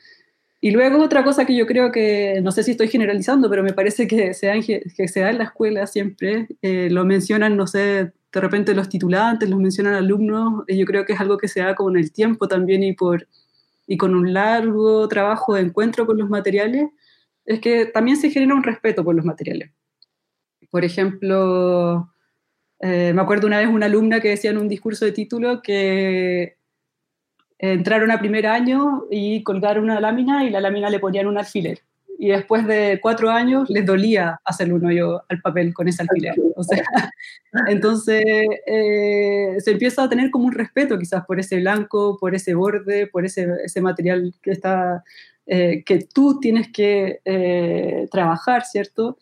Y 0.63 0.69
luego 0.69 1.03
otra 1.03 1.23
cosa 1.23 1.45
que 1.45 1.55
yo 1.55 1.65
creo 1.65 1.91
que, 1.91 2.39
no 2.43 2.51
sé 2.51 2.61
si 2.61 2.71
estoy 2.71 2.87
generalizando, 2.87 3.49
pero 3.49 3.63
me 3.63 3.73
parece 3.73 4.07
que 4.07 4.35
se 4.35 4.45
da 4.45 4.53
en, 4.53 4.63
en 4.67 5.37
la 5.39 5.43
escuela 5.45 5.87
siempre, 5.87 6.47
eh, 6.61 6.87
lo 6.91 7.03
mencionan, 7.03 7.57
no 7.57 7.65
sé, 7.65 8.13
de 8.31 8.39
repente 8.39 8.75
los 8.75 8.87
titulantes, 8.87 9.49
los 9.49 9.59
mencionan 9.59 9.95
alumnos, 9.95 10.63
y 10.67 10.77
yo 10.77 10.85
creo 10.85 11.03
que 11.03 11.13
es 11.13 11.19
algo 11.19 11.39
que 11.39 11.47
se 11.47 11.61
da 11.61 11.73
con 11.73 11.97
el 11.97 12.11
tiempo 12.13 12.47
también 12.47 12.83
y, 12.83 12.93
por, 12.93 13.27
y 13.87 13.97
con 13.97 14.13
un 14.13 14.33
largo 14.33 15.07
trabajo 15.07 15.55
de 15.55 15.61
encuentro 15.61 16.05
con 16.05 16.19
los 16.19 16.29
materiales, 16.29 16.89
es 17.43 17.59
que 17.59 17.87
también 17.87 18.17
se 18.17 18.29
genera 18.29 18.53
un 18.53 18.63
respeto 18.63 19.03
por 19.03 19.15
los 19.15 19.25
materiales. 19.25 19.71
Por 20.69 20.85
ejemplo, 20.85 22.13
eh, 22.81 23.13
me 23.15 23.21
acuerdo 23.21 23.47
una 23.47 23.57
vez 23.57 23.67
una 23.67 23.87
alumna 23.87 24.19
que 24.19 24.29
decía 24.29 24.51
en 24.51 24.59
un 24.59 24.69
discurso 24.69 25.05
de 25.05 25.11
título 25.11 25.63
que 25.63 26.57
entraron 27.61 28.11
a 28.11 28.19
primer 28.19 28.47
año 28.47 29.05
y 29.11 29.43
colgaron 29.43 29.83
una 29.85 29.99
lámina 29.99 30.43
y 30.43 30.49
la 30.49 30.59
lámina 30.59 30.89
le 30.89 30.99
ponían 30.99 31.27
un 31.27 31.37
alfiler. 31.37 31.79
Y 32.17 32.29
después 32.29 32.67
de 32.67 32.99
cuatro 33.01 33.31
años 33.31 33.69
les 33.69 33.85
dolía 33.85 34.39
hacer 34.45 34.71
un 34.73 34.85
hoyo 34.85 35.21
al 35.29 35.41
papel 35.41 35.73
con 35.73 35.87
ese 35.87 36.03
alfiler. 36.03 36.35
Entonces 37.67 38.23
eh, 38.67 39.55
se 39.59 39.71
empieza 39.71 40.03
a 40.03 40.09
tener 40.09 40.29
como 40.29 40.45
un 40.45 40.51
respeto 40.51 40.99
quizás 40.99 41.25
por 41.25 41.39
ese 41.39 41.59
blanco, 41.59 42.17
por 42.19 42.35
ese 42.35 42.53
borde, 42.53 43.07
por 43.07 43.25
ese, 43.25 43.47
ese 43.63 43.81
material 43.81 44.33
que 44.41 44.51
está 44.51 45.03
eh, 45.53 45.83
que 45.85 45.99
tú 45.99 46.39
tienes 46.39 46.71
que 46.71 47.19
eh, 47.25 48.07
trabajar, 48.09 48.63
¿cierto? 48.63 49.17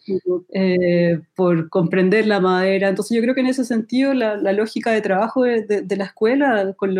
Eh, 0.53 1.19
por 1.33 1.69
comprender 1.69 2.27
la 2.27 2.39
madera. 2.39 2.87
Entonces 2.87 3.15
yo 3.17 3.23
creo 3.23 3.33
que 3.33 3.41
en 3.41 3.47
ese 3.47 3.65
sentido 3.65 4.13
la, 4.13 4.35
lógica 4.53 4.91
de 4.91 5.01
trabajo 5.01 5.41
de, 5.41 5.83
la 5.97 6.03
escuela 6.03 6.75
con, 6.77 6.93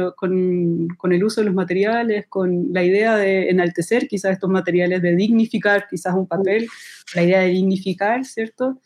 con, 0.98 1.14
el 1.14 1.24
uso 1.24 1.42
de 1.42 1.46
los 1.46 1.54
materiales, 1.54 2.26
con 2.28 2.74
la 2.74 2.84
idea 2.84 3.18
de 3.18 3.52
enaltecer 3.52 4.08
quizás 4.08 4.32
estos 4.32 4.50
materiales, 4.50 5.04
de 5.04 5.16
dignificar 5.16 5.86
quizás 5.88 6.16
un 6.16 6.26
papel, 6.26 6.68
la 7.14 7.22
idea 7.22 7.42
de 7.42 7.50
dignificar, 7.50 8.26
¿cierto? 8.26 8.80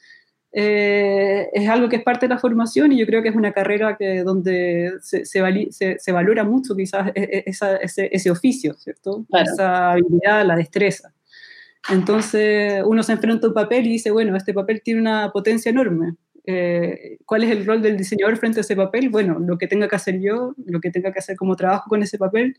Eh, 0.56 1.50
es 1.52 1.68
algo 1.68 1.90
que 1.90 1.96
es 1.96 2.04
parte 2.04 2.28
de 2.28 2.34
la 2.36 2.40
formación 2.40 2.92
y 2.92 3.00
yo 3.00 3.08
creo 3.08 3.24
que 3.24 3.30
es 3.30 3.36
una 3.36 3.54
carrera 3.54 3.98
que, 3.98 4.22
donde 4.22 4.94
se, 5.02 5.26
se, 5.26 6.12
valora 6.12 6.44
mucho 6.44 6.76
quizás 6.76 7.12
e, 7.16 7.24
e, 7.24 7.44
ese, 7.48 8.10
ese, 8.12 8.30
oficio, 8.30 8.76
¿cierto? 8.76 9.26
Esa 9.34 9.94
habilidad, 9.94 10.46
la 10.46 10.56
destreza. 10.56 11.12
Entonces 11.90 12.84
uno 12.86 13.02
se 13.02 13.14
enfrenta 13.14 13.48
a 13.48 13.50
un 13.50 13.56
papel 13.56 13.88
y 13.88 13.94
dice, 13.94 14.12
bueno, 14.12 14.36
este 14.38 14.54
papel 14.54 14.82
tiene 14.84 15.02
una 15.02 15.32
potencia 15.32 15.72
enorme. 15.72 16.16
Eh, 16.46 17.18
¿Cuál 17.26 17.46
es 17.46 17.52
el 17.52 17.66
rol 17.66 17.82
del 17.82 17.98
diseñador 17.98 18.38
frente 18.38 18.60
a 18.60 18.62
ese 18.62 18.76
papel? 18.76 19.10
Bueno, 19.10 19.40
lo 19.40 19.58
que 19.58 19.68
tenga 19.68 19.88
que 19.88 19.96
hacer 19.96 20.20
yo, 20.20 20.54
lo 20.66 20.80
que 20.80 20.92
tenga 20.92 21.12
que 21.12 21.20
hacer 21.20 21.36
como 21.36 21.56
trabajo 21.56 21.90
con 21.90 22.04
ese 22.04 22.20
papel, 22.20 22.58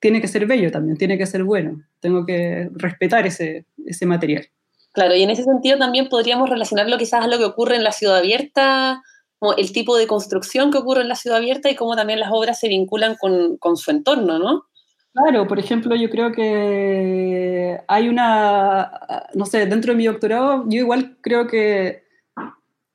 tiene 0.00 0.20
que 0.20 0.28
ser 0.28 0.46
bello 0.46 0.72
también, 0.72 0.96
tiene 0.96 1.16
que 1.16 1.26
ser 1.26 1.44
bueno. 1.44 1.82
Tengo 2.00 2.26
que 2.26 2.68
respetar 2.74 3.26
ese, 3.26 3.64
ese 3.86 4.06
material. 4.06 4.48
Claro, 4.92 5.14
y 5.14 5.22
en 5.22 5.30
ese 5.30 5.44
sentido 5.44 5.78
también 5.78 6.08
podríamos 6.08 6.50
relacionarlo 6.50 6.98
quizás 6.98 7.24
a 7.24 7.28
lo 7.28 7.38
que 7.38 7.44
ocurre 7.44 7.76
en 7.76 7.84
la 7.84 7.92
ciudad 7.92 8.18
abierta, 8.18 9.02
como 9.38 9.54
el 9.54 9.72
tipo 9.72 9.96
de 9.96 10.06
construcción 10.06 10.70
que 10.70 10.78
ocurre 10.78 11.00
en 11.00 11.08
la 11.08 11.16
ciudad 11.16 11.38
abierta 11.38 11.70
y 11.70 11.74
cómo 11.74 11.96
también 11.96 12.20
las 12.20 12.30
obras 12.32 12.60
se 12.60 12.68
vinculan 12.68 13.16
con, 13.16 13.56
con 13.56 13.76
su 13.76 13.90
entorno, 13.90 14.38
¿no? 14.38 14.66
Claro, 15.14 15.46
por 15.46 15.58
ejemplo, 15.58 15.94
yo 15.94 16.08
creo 16.08 16.32
que 16.32 17.78
hay 17.86 18.08
una, 18.08 18.92
no 19.34 19.44
sé, 19.44 19.66
dentro 19.66 19.92
de 19.92 19.96
mi 19.96 20.06
doctorado, 20.06 20.64
yo 20.68 20.78
igual 20.78 21.18
creo 21.20 21.46
que 21.46 22.02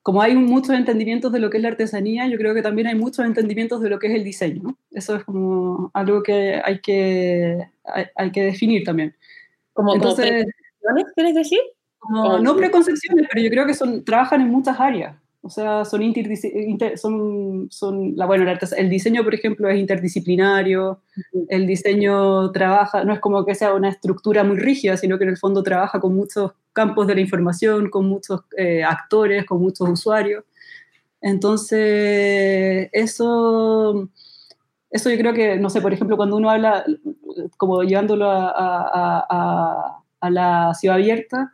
como 0.08 0.22
hay 0.22 0.36
muchos 0.36 0.74
entendimientos 0.74 1.34
de 1.34 1.40
lo 1.40 1.50
que 1.50 1.58
es 1.58 1.64
la 1.64 1.68
artesanía, 1.68 2.28
yo 2.28 2.38
creo 2.38 2.54
que 2.54 2.62
también 2.62 2.88
hay 2.88 2.96
muchos 2.96 3.26
entendimientos 3.26 3.82
de 3.82 3.90
lo 3.90 4.00
que 4.00 4.08
es 4.08 4.16
el 4.16 4.24
diseño. 4.24 4.78
Eso 4.90 5.18
es 5.18 5.26
como 5.26 5.92
algo 5.94 6.24
que 6.24 6.62
hay 6.64 6.80
que, 6.80 7.68
hay, 8.16 8.32
que 8.32 8.44
definir 8.44 8.86
también. 8.86 9.14
Como, 9.74 9.94
Entonces, 9.96 10.46
¿quieres 11.14 11.36
decir? 11.36 11.60
No 12.10 12.56
preconcepciones, 12.56 13.28
pero 13.32 13.44
yo 13.44 13.50
creo 13.50 13.66
que 13.66 13.74
son, 13.74 14.04
trabajan 14.04 14.42
en 14.42 14.50
muchas 14.50 14.80
áreas. 14.80 15.16
O 15.42 15.50
sea, 15.50 15.86
son, 15.86 16.04
son, 16.96 17.68
son 17.70 18.14
la, 18.18 18.26
bueno, 18.26 18.52
el 18.78 18.90
diseño, 18.90 19.24
por 19.24 19.34
ejemplo, 19.34 19.70
es 19.70 19.80
interdisciplinario, 19.80 21.00
el 21.48 21.66
diseño 21.66 22.52
trabaja, 22.52 23.06
no 23.06 23.14
es 23.14 23.22
como 23.22 23.46
que 23.46 23.56
sea 23.56 23.74
una 23.74 23.88
estructura 23.90 24.44
muy 24.44 24.58
rígida, 24.58 24.98
sino 24.98 25.18
que 25.18 25.24
en 25.24 25.30
el 25.30 25.38
fondo 25.38 25.64
trabaja 25.64 26.02
con 26.02 26.16
muchos 26.16 26.52
campos 26.74 27.08
de 27.08 27.16
la 27.16 27.22
información, 27.22 27.90
con 27.90 28.08
muchos 28.10 28.42
eh, 28.58 28.84
actores, 28.84 29.46
con 29.46 29.62
muchos 29.62 29.88
usuarios. 29.88 30.44
Entonces, 31.22 32.90
eso, 32.92 34.10
eso 34.90 35.10
yo 35.10 35.18
creo 35.18 35.34
que, 35.34 35.58
no 35.58 35.70
sé, 35.70 35.82
por 35.82 35.94
ejemplo, 35.94 36.18
cuando 36.18 36.36
uno 36.36 36.50
habla, 36.50 36.84
como 37.56 37.84
llevándolo 37.84 38.30
a, 38.30 38.50
a, 38.50 39.26
a, 39.30 40.04
a 40.20 40.30
la 40.30 40.74
ciudad 40.74 40.98
abierta, 40.98 41.54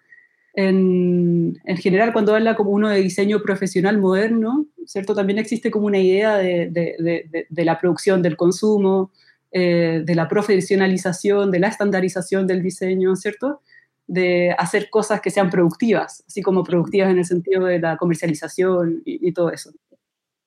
en, 0.56 1.60
en, 1.66 1.78
general, 1.78 2.13
cuando 2.13 2.36
habla 2.36 2.56
como 2.56 2.72
uno 2.72 2.89
de 2.89 3.02
diseño 3.02 3.42
profesional 3.42 3.98
moderno, 3.98 4.68
¿cierto? 4.86 5.16
También 5.16 5.39
existe 5.39 5.72
como 5.72 5.88
una 5.88 5.98
idea 5.98 6.38
de, 6.38 6.70
de, 6.70 7.46
de, 7.50 7.66
la 7.66 7.80
producción, 7.80 8.22
del 8.22 8.38
consumo, 8.38 9.12
eh, 9.52 10.04
de 10.06 10.16
la 10.16 10.28
profesionalización, 10.28 11.50
de 11.50 11.60
la 11.60 11.70
estandarización 11.70 12.46
del 12.46 12.62
diseño, 12.62 13.16
¿cierto? 13.16 13.62
De 14.06 14.52
hacer 14.58 14.92
cosas 14.92 15.22
que 15.22 15.32
sean 15.32 15.50
productivas, 15.50 16.24
así 16.28 16.44
como 16.44 16.63
productivas 16.63 17.10
en 17.10 17.18
el 17.18 17.26
sentido 17.26 17.66
de 17.66 17.80
la 17.80 17.98
comercialización 17.98 19.02
y, 19.06 19.32
todo 19.32 19.52
eso. 19.52 19.72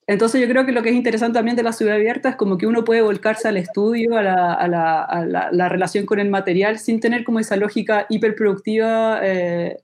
Entonces 0.09 0.39
yo 0.39 0.47
creo 0.47 0.65
que 0.65 0.71
lo 0.71 0.83
que 0.83 0.89
es 0.89 0.95
interesante 0.95 1.37
también 1.37 1.57
de 1.57 1.63
la 1.63 1.73
ciudad 1.73 1.95
abierta 1.95 2.29
es 2.29 2.35
como 2.37 2.57
que 2.57 2.65
uno 2.65 2.85
puede 2.85 3.01
volcarse 3.01 3.49
al 3.49 3.57
estudio, 3.57 4.17
a 4.17 4.21
la, 4.21 4.53
a 4.53 4.67
la, 4.69 5.03
a 5.03 5.25
la, 5.25 5.67
relación 5.67 6.05
con 6.05 6.21
el 6.21 6.29
material, 6.29 6.79
sin 6.79 7.01
tener 7.01 7.25
como 7.25 7.39
esa 7.39 7.57
lógica 7.57 8.05
hiperproductiva 8.07 9.19
eh, 9.21 9.79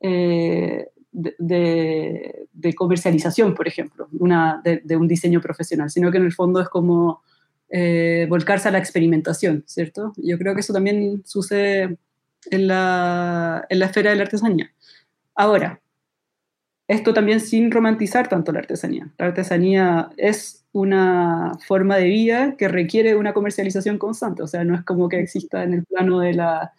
eh, 0.00 0.88
de, 1.12 2.74
comercialización, 2.76 3.54
por 3.54 3.66
ejemplo, 3.66 4.08
una, 4.18 4.62
de, 4.62 4.96
un 4.96 5.08
diseño 5.08 5.40
profesional, 5.40 5.90
sino 5.90 6.10
que 6.10 6.18
en 6.18 6.24
el 6.24 6.32
fondo 6.32 6.60
es 6.60 6.68
como 6.68 7.22
eh, 7.70 8.26
volcarse 8.28 8.68
a 8.68 8.72
la 8.72 8.78
experimentación, 8.78 9.64
¿cierto? 9.66 10.12
Yo 10.16 10.38
creo 10.38 10.54
que 10.54 10.60
eso 10.60 10.72
también 10.72 11.22
sucede 11.24 11.96
en 12.50 12.66
la, 12.66 13.66
en 13.68 13.78
la 13.78 13.86
esfera 13.86 14.10
de 14.10 14.16
la 14.16 14.22
artesanía. 14.22 14.72
Ahora, 15.34 15.80
esto 16.88 17.12
también 17.12 17.40
sin 17.40 17.70
romantizar 17.70 18.28
tanto 18.28 18.50
la 18.50 18.60
artesanía. 18.60 19.12
La 19.18 19.26
artesanía 19.26 20.10
es 20.16 20.64
una 20.72 21.52
forma 21.66 21.96
de 21.96 22.04
vida 22.04 22.56
que 22.56 22.68
requiere 22.68 23.16
una 23.16 23.34
comercialización 23.34 23.98
constante, 23.98 24.42
o 24.42 24.46
sea, 24.46 24.64
no 24.64 24.74
es 24.74 24.82
como 24.84 25.08
que 25.08 25.20
exista 25.20 25.64
en 25.64 25.74
el 25.74 25.84
plano 25.84 26.20
de 26.20 26.34
la 26.34 26.72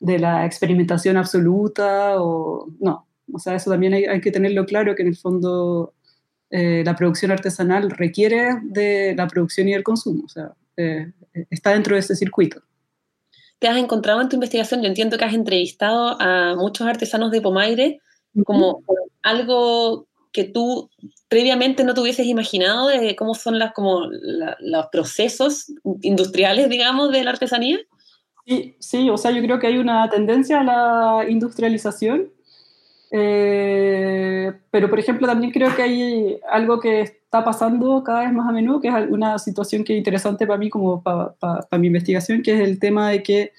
de 0.00 0.18
la 0.18 0.46
experimentación 0.46 1.16
absoluta 1.16 2.22
o 2.22 2.68
no. 2.80 3.06
O 3.32 3.38
sea, 3.38 3.54
eso 3.54 3.70
también 3.70 3.94
hay, 3.94 4.20
que 4.20 4.30
tenerlo 4.30 4.64
claro, 4.64 4.94
que 4.94 5.02
en 5.02 5.08
el 5.08 5.16
fondo 5.16 5.92
eh, 6.50 6.82
la 6.84 6.96
producción 6.96 7.30
artesanal 7.30 7.90
requiere 7.90 8.58
de 8.62 9.14
la 9.16 9.26
producción 9.26 9.68
y 9.68 9.74
el 9.74 9.82
consumo, 9.82 10.24
o 10.24 10.28
sea, 10.28 10.52
eh, 10.76 11.12
está 11.50 11.72
dentro 11.72 11.94
de 11.94 12.00
ese 12.00 12.16
circuito. 12.16 12.62
¿Te 13.58 13.68
has 13.68 13.76
encontrado 13.76 14.20
en 14.20 14.28
tu 14.28 14.36
investigación? 14.36 14.82
Yo 14.82 14.88
entiendo 14.88 15.18
que 15.18 15.24
has 15.24 15.34
entrevistado 15.34 16.16
a 16.20 16.54
muchos 16.56 16.86
artesanos 16.86 17.32
de 17.32 17.42
Pomaire, 17.42 18.00
como 18.44 18.82
algo 19.22 20.06
que 20.32 20.44
tú 20.44 20.90
previamente 21.28 21.82
no 21.82 21.94
te 21.94 22.00
hubieses 22.00 22.26
imaginado 22.26 22.88
de 22.88 23.16
cómo 23.16 23.34
son 23.34 23.58
las, 23.58 23.72
como 23.72 24.08
los 24.60 24.86
procesos 24.92 25.72
industriales, 26.02 26.68
digamos, 26.68 27.10
de 27.10 27.24
la 27.24 27.30
artesanía. 27.30 27.78
Sí, 28.48 28.76
sí, 28.78 29.10
o 29.10 29.18
sea, 29.18 29.30
yo 29.30 29.42
creo 29.42 29.58
que 29.58 29.66
hay 29.66 29.76
una 29.76 30.08
tendencia 30.08 30.60
a 30.60 30.64
la 30.64 31.28
industrialización 31.28 32.32
Eh, 33.10 34.52
pero, 34.70 34.90
por 34.90 34.98
ejemplo, 34.98 35.26
también 35.26 35.52
creo 35.52 35.74
que 35.74 35.82
hay 35.82 36.40
algo 36.50 36.80
que 36.80 37.02
está 37.02 37.44
pasando 37.44 38.02
cada 38.04 38.20
vez 38.22 38.32
más 38.32 38.48
a 38.48 38.52
menudo, 38.52 38.80
que 38.80 38.88
es 38.88 38.94
una 39.10 39.38
situación 39.38 39.84
que 39.84 39.94
es 39.94 39.98
interesante 39.98 40.46
para 40.46 40.58
mí 40.58 40.70
como 40.70 41.02
para, 41.02 41.34
mi 41.78 41.88
investigación, 41.88 42.42
que 42.42 42.54
es 42.54 42.60
el 42.60 42.78
tema 42.78 43.10
de 43.10 43.22
que 43.22 43.52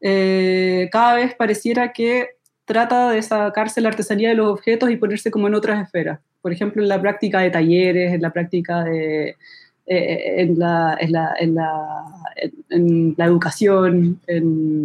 eh, 0.00 0.88
cada 0.92 1.14
vez 1.16 1.34
pareciera 1.36 1.92
que 1.92 2.30
trata 2.64 3.10
de 3.10 3.22
sacarse 3.22 3.80
la 3.80 3.90
artesanía 3.90 4.30
de 4.30 4.36
los 4.36 4.48
objetos 4.48 4.90
y 4.90 4.96
ponerse 4.96 5.30
como 5.30 5.48
en 5.48 5.54
otras 5.54 5.82
esferas. 5.84 6.20
Por 6.42 6.52
ejemplo, 6.52 6.82
en 6.82 6.88
la 6.88 7.00
práctica 7.00 7.40
de 7.40 7.50
talleres, 7.50 8.12
en 8.12 8.22
la 8.22 8.32
práctica 8.32 8.84
de... 8.84 9.36
Eh, 9.86 10.42
en, 10.42 10.58
la, 10.58 10.96
en, 10.98 11.12
la, 11.12 11.34
en, 11.38 11.54
la, 11.54 12.04
en 12.70 13.14
la 13.16 13.24
educación, 13.24 14.20
en 14.26 14.84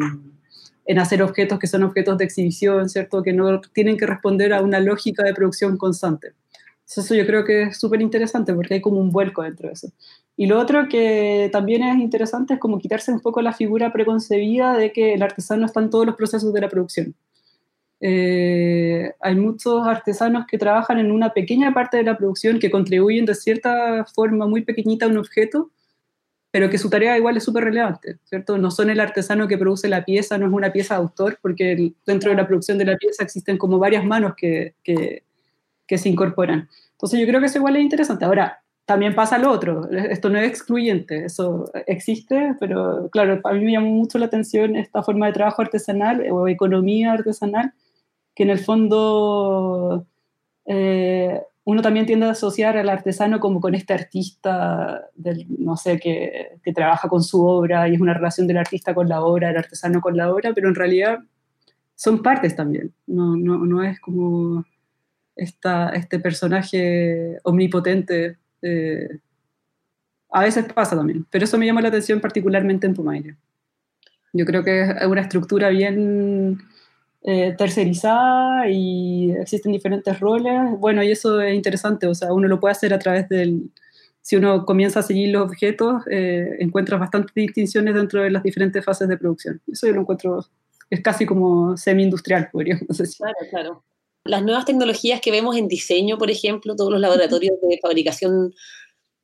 en 0.85 0.99
hacer 0.99 1.23
objetos 1.23 1.59
que 1.59 1.67
son 1.67 1.83
objetos 1.83 2.17
de 2.17 2.25
exhibición, 2.25 2.89
¿cierto? 2.89 3.23
Que 3.23 3.33
no 3.33 3.61
tienen 3.73 3.97
que 3.97 4.05
responder 4.05 4.53
a 4.53 4.61
una 4.61 4.79
lógica 4.79 5.23
de 5.23 5.33
producción 5.33 5.77
constante. 5.77 6.33
Eso 6.85 7.15
yo 7.15 7.25
creo 7.25 7.45
que 7.45 7.63
es 7.63 7.79
súper 7.79 8.01
interesante 8.01 8.53
porque 8.53 8.73
hay 8.73 8.81
como 8.81 8.99
un 8.99 9.11
vuelco 9.11 9.43
dentro 9.43 9.69
de 9.69 9.73
eso. 9.73 9.87
Y 10.35 10.47
lo 10.47 10.59
otro 10.59 10.89
que 10.89 11.49
también 11.53 11.83
es 11.83 11.97
interesante 11.99 12.55
es 12.55 12.59
como 12.59 12.79
quitarse 12.79 13.13
un 13.13 13.21
poco 13.21 13.41
la 13.41 13.53
figura 13.53 13.93
preconcebida 13.93 14.75
de 14.75 14.91
que 14.91 15.13
el 15.13 15.23
artesano 15.23 15.65
está 15.65 15.79
en 15.79 15.89
todos 15.89 16.05
los 16.05 16.15
procesos 16.15 16.51
de 16.53 16.59
la 16.59 16.67
producción. 16.67 17.15
Eh, 18.03 19.13
hay 19.19 19.35
muchos 19.35 19.85
artesanos 19.85 20.47
que 20.47 20.57
trabajan 20.57 20.97
en 20.97 21.11
una 21.11 21.33
pequeña 21.33 21.71
parte 21.71 21.97
de 21.97 22.03
la 22.03 22.17
producción 22.17 22.57
que 22.59 22.71
contribuyen 22.71 23.25
de 23.25 23.35
cierta 23.35 24.05
forma 24.05 24.47
muy 24.47 24.63
pequeñita 24.63 25.05
a 25.05 25.09
un 25.09 25.19
objeto, 25.19 25.69
pero 26.49 26.69
que 26.69 26.79
su 26.79 26.89
tarea 26.89 27.17
igual 27.17 27.37
es 27.37 27.43
súper 27.43 27.63
relevante, 27.63 28.17
¿cierto? 28.25 28.57
No 28.57 28.71
son 28.71 28.89
el 28.89 28.99
artesano 28.99 29.47
que 29.47 29.57
produce 29.57 29.87
la 29.87 30.03
pieza, 30.03 30.37
no 30.37 30.47
es 30.47 30.51
una 30.51 30.73
pieza 30.73 30.95
de 30.95 31.01
autor, 31.01 31.37
porque 31.41 31.93
dentro 32.05 32.31
de 32.31 32.35
la 32.35 32.47
producción 32.47 32.77
de 32.77 32.85
la 32.85 32.97
pieza 32.97 33.23
existen 33.23 33.57
como 33.57 33.79
varias 33.79 34.03
manos 34.03 34.33
que, 34.35 34.75
que, 34.83 35.23
que, 35.87 35.97
se 35.97 36.09
incorporan. 36.09 36.67
Entonces 36.93 37.19
yo 37.19 37.27
creo 37.27 37.39
que 37.39 37.45
eso 37.45 37.59
igual 37.59 37.77
es 37.77 37.83
interesante. 37.83 38.25
Ahora, 38.25 38.61
también 38.85 39.15
pasa 39.15 39.37
lo 39.37 39.51
otro, 39.51 39.89
esto 39.91 40.29
no 40.29 40.39
es 40.39 40.49
excluyente, 40.49 41.25
eso 41.25 41.71
existe, 41.87 42.55
pero 42.59 43.09
claro, 43.09 43.39
a 43.43 43.53
mí 43.53 43.63
me 43.63 43.71
llamó 43.71 43.89
mucho 43.91 44.17
la 44.17 44.25
atención 44.25 44.75
esta 44.75 45.01
forma 45.03 45.27
de 45.27 45.33
trabajo 45.33 45.61
artesanal 45.61 46.25
o 46.29 46.47
economía 46.49 47.13
artesanal, 47.13 47.73
que 48.35 48.43
en 48.43 48.49
el 48.49 48.59
fondo... 48.59 50.05
Eh, 50.65 51.41
uno 51.63 51.81
también 51.81 52.05
tiende 52.05 52.25
a 52.25 52.31
asociar 52.31 52.75
al 52.75 52.89
artesano 52.89 53.39
como 53.39 53.61
con 53.61 53.75
este 53.75 53.93
artista, 53.93 55.09
del, 55.15 55.45
no 55.59 55.77
sé, 55.77 55.99
que, 55.99 56.57
que, 56.63 56.73
trabaja 56.73 57.07
con 57.07 57.23
su 57.23 57.45
obra 57.45 57.87
y 57.87 57.93
es 57.93 58.01
una 58.01 58.15
relación 58.15 58.47
del 58.47 58.57
artista 58.57 58.95
con 58.95 59.07
la 59.07 59.21
obra, 59.21 59.49
del 59.49 59.57
artesano 59.57 60.01
con 60.01 60.17
la 60.17 60.33
obra, 60.33 60.53
pero 60.55 60.67
en 60.69 60.75
realidad 60.75 61.19
son 61.95 62.23
partes 62.23 62.55
también, 62.55 62.93
no, 63.05 63.37
no, 63.37 63.59
no 63.59 63.83
es 63.83 63.99
como 63.99 64.65
esta, 65.35 65.89
este 65.89 66.19
personaje 66.19 67.37
omnipotente. 67.43 68.37
Eh, 68.61 69.19
a 70.31 70.41
veces 70.41 70.65
pasa 70.73 70.95
también, 70.95 71.27
pero 71.29 71.45
eso 71.45 71.59
me 71.59 71.67
llama 71.67 71.81
la 71.81 71.89
atención 71.89 72.19
particularmente 72.19 72.87
en 72.87 72.95
Pumaire. 72.95 73.35
Yo 74.33 74.45
creo 74.45 74.63
que 74.63 74.81
es 74.81 75.05
una 75.05 75.21
estructura 75.21 75.69
bien 75.69 76.57
eh, 77.23 77.53
tercerizada 77.55 78.67
y 78.69 79.31
existen 79.31 79.71
diferentes 79.71 80.19
roles. 80.19 80.59
Bueno, 80.79 81.03
y 81.03 81.11
eso 81.11 81.39
es 81.39 81.53
interesante, 81.53 82.07
o 82.07 82.15
sea, 82.15 82.33
uno 82.33 82.47
lo 82.47 82.59
puede 82.59 82.71
hacer 82.71 82.93
a 82.93 82.99
través 82.99 83.29
del... 83.29 83.69
Si 84.23 84.35
uno 84.35 84.65
comienza 84.65 84.99
a 84.99 85.03
seguir 85.03 85.29
los 85.29 85.43
objetos, 85.43 86.03
eh, 86.09 86.57
encuentras 86.59 86.99
bastantes 86.99 87.33
distinciones 87.33 87.95
dentro 87.95 88.21
de 88.21 88.29
las 88.29 88.43
diferentes 88.43 88.85
fases 88.85 89.07
de 89.07 89.17
producción. 89.17 89.61
Eso 89.71 89.87
yo 89.87 89.93
lo 89.93 90.01
encuentro, 90.01 90.45
es 90.89 91.01
casi 91.01 91.25
como 91.25 91.75
semi-industrial, 91.75 92.49
podríamos 92.51 92.87
decir. 92.97 93.17
Claro, 93.17 93.35
claro. 93.49 93.83
Las 94.23 94.43
nuevas 94.43 94.65
tecnologías 94.65 95.21
que 95.21 95.31
vemos 95.31 95.55
en 95.55 95.67
diseño, 95.67 96.19
por 96.19 96.29
ejemplo, 96.29 96.75
todos 96.75 96.91
los 96.91 97.01
laboratorios 97.01 97.55
de 97.61 97.79
fabricación 97.81 98.53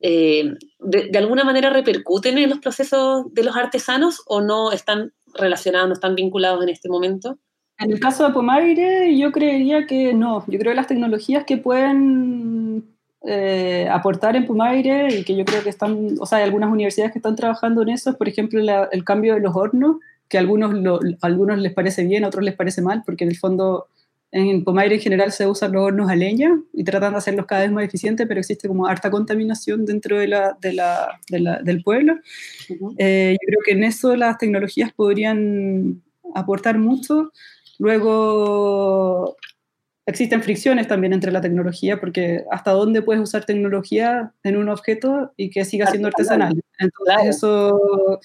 eh, 0.00 0.54
de, 0.78 1.08
de, 1.10 1.18
alguna 1.18 1.42
manera 1.42 1.70
repercuten 1.70 2.38
en 2.38 2.50
los 2.50 2.60
procesos 2.60 3.32
de 3.32 3.42
los 3.42 3.56
artesanos 3.56 4.22
o 4.26 4.40
no 4.40 4.70
están 4.70 5.12
relacionados, 5.34 5.88
no 5.88 5.94
están 5.94 6.14
vinculados 6.14 6.62
en 6.62 6.68
este 6.68 6.88
momento? 6.88 7.38
En 7.78 7.92
el 7.92 8.00
caso 8.00 8.26
de 8.26 8.32
Pomaire, 8.32 9.16
yo 9.16 9.30
creería 9.30 9.86
que 9.86 10.12
no. 10.12 10.44
Yo 10.48 10.58
creo 10.58 10.72
que 10.72 10.76
las 10.76 10.88
tecnologías 10.88 11.44
que 11.44 11.58
pueden 11.58 12.84
eh, 13.24 13.88
aportar 13.90 14.34
en 14.34 14.46
Pomaire 14.46 15.14
y 15.14 15.24
que 15.24 15.36
yo 15.36 15.44
creo 15.44 15.62
que 15.62 15.70
están, 15.70 16.16
o 16.18 16.26
sea, 16.26 16.38
hay 16.38 16.44
algunas 16.44 16.70
universidades 16.70 17.12
que 17.12 17.18
están 17.18 17.36
trabajando 17.36 17.82
en 17.82 17.90
eso, 17.90 18.16
por 18.16 18.28
ejemplo, 18.28 18.60
el 18.90 19.04
cambio 19.04 19.34
de 19.34 19.40
los 19.40 19.54
hornos, 19.54 19.96
que 20.28 20.38
a 20.38 20.40
algunos, 20.40 20.74
algunos 21.22 21.58
les 21.58 21.72
parece 21.72 22.04
bien, 22.04 22.24
a 22.24 22.28
otros 22.28 22.44
les 22.44 22.54
parece 22.54 22.82
mal, 22.82 23.02
porque 23.06 23.24
en 23.24 23.30
el 23.30 23.36
fondo 23.36 23.86
en 24.30 24.62
Pomaire 24.62 24.96
en 24.96 25.00
general 25.00 25.32
se 25.32 25.46
usan 25.46 25.72
los 25.72 25.82
hornos 25.84 26.10
a 26.10 26.16
leña 26.16 26.60
y 26.74 26.84
tratan 26.84 27.12
de 27.12 27.18
hacerlos 27.18 27.46
cada 27.46 27.62
vez 27.62 27.72
más 27.72 27.84
eficientes, 27.84 28.26
pero 28.28 28.40
existe 28.40 28.68
como 28.68 28.86
harta 28.86 29.10
contaminación 29.10 29.86
dentro 29.86 30.18
de 30.18 30.28
la, 30.28 30.58
de 30.60 30.72
la, 30.74 31.60
del 31.62 31.82
pueblo. 31.82 32.16
Eh, 32.98 33.36
yo 33.40 33.46
creo 33.46 33.60
que 33.64 33.72
en 33.72 33.84
eso 33.84 34.16
las 34.16 34.36
tecnologías 34.36 34.92
podrían 34.92 36.02
aportar 36.34 36.78
mucho. 36.78 37.32
Luego, 37.78 39.36
existen 40.08 40.42
fricciones 40.42 40.88
también 40.88 41.12
entre 41.12 41.30
la 41.30 41.40
tecnología, 41.40 42.00
porque 42.00 42.44
hasta 42.50 42.72
dónde 42.72 43.02
puedes 43.02 43.22
usar 43.22 43.44
tecnología 43.44 44.32
en 44.42 44.56
un 44.56 44.68
objeto 44.68 45.32
y 45.36 45.50
que 45.50 45.64
siga 45.64 45.86
siendo 45.86 46.08
artesanal. 46.08 46.60
Entonces, 46.78 47.36
eso, 47.36 48.20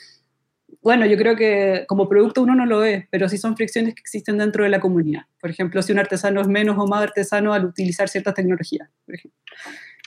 bueno, 0.82 1.06
yo 1.06 1.18
creo 1.18 1.36
que 1.36 1.86
como 1.88 2.08
producto 2.08 2.42
uno 2.42 2.56
no 2.56 2.66
lo 2.66 2.80
ve, 2.80 3.08
pero 3.12 3.28
sí 3.28 3.38
son 3.38 3.58
fricciones 3.58 3.96
que 3.96 4.00
existen 4.00 4.38
dentro 4.38 4.64
de 4.64 4.70
la 4.70 4.80
comunidad. 4.80 5.24
Por 5.42 5.50
ejemplo, 5.50 5.82
si 5.82 5.92
un 5.92 6.00
artesano 6.00 6.42
es 6.42 6.48
menos 6.48 6.78
o 6.80 6.88
más 6.88 7.04
artesano 7.04 7.54
al 7.54 7.66
utilizar 7.66 8.08
ciertas 8.08 8.34
tecnologías, 8.34 8.90
por 9.06 9.16
ejemplo. 9.16 9.40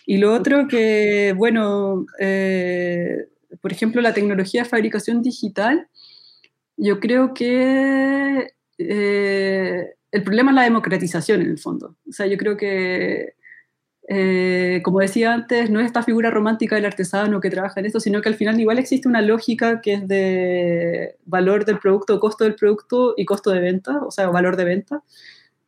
Y 0.07 0.17
lo 0.19 0.33
otro 0.33 0.69
que, 0.69 1.35
bueno, 1.37 2.07
eh, 2.19 3.27
por 3.61 3.73
ejemplo, 3.73 4.01
la 4.01 4.15
tecnología 4.15 4.63
de 4.63 4.69
fabricación 4.69 5.21
digital, 5.21 5.89
yo 6.77 7.01
creo 7.01 7.35
que 7.35 8.56
eh, 8.79 9.95
el 10.11 10.23
problema 10.23 10.51
es 10.51 10.55
la 10.55 10.63
democratización 10.63 11.43
en 11.43 11.51
el 11.51 11.59
fondo. 11.59 11.97
O 12.09 12.13
sea, 12.13 12.27
yo 12.27 12.37
creo 12.37 12.57
que, 12.57 13.35
eh, 14.09 14.81
como 14.85 15.01
decía 15.01 15.33
antes, 15.33 15.71
no 15.71 15.81
es 15.81 15.87
esta 15.87 16.03
figura 16.03 16.31
romántica 16.31 16.77
del 16.77 16.87
artesano 16.87 17.41
que 17.41 17.51
trabaja 17.51 17.81
en 17.81 17.87
esto, 17.87 18.01
sino 18.01 18.23
que 18.23 18.29
al 18.29 18.35
final 18.37 18.61
igual 18.61 18.79
existe 18.79 19.09
una 19.09 19.23
lógica 19.23 19.81
que 19.81 19.95
es 19.95 20.09
de 20.09 21.17
valor 21.25 21.65
del 21.65 21.79
producto, 21.79 22.21
costo 22.21 22.45
del 22.45 22.55
producto 22.55 23.15
y 23.17 23.25
costo 23.25 23.51
de 23.51 23.61
venta, 23.61 24.01
o 24.05 24.11
sea, 24.11 24.29
valor 24.29 24.57
de 24.57 24.65
venta. 24.65 25.03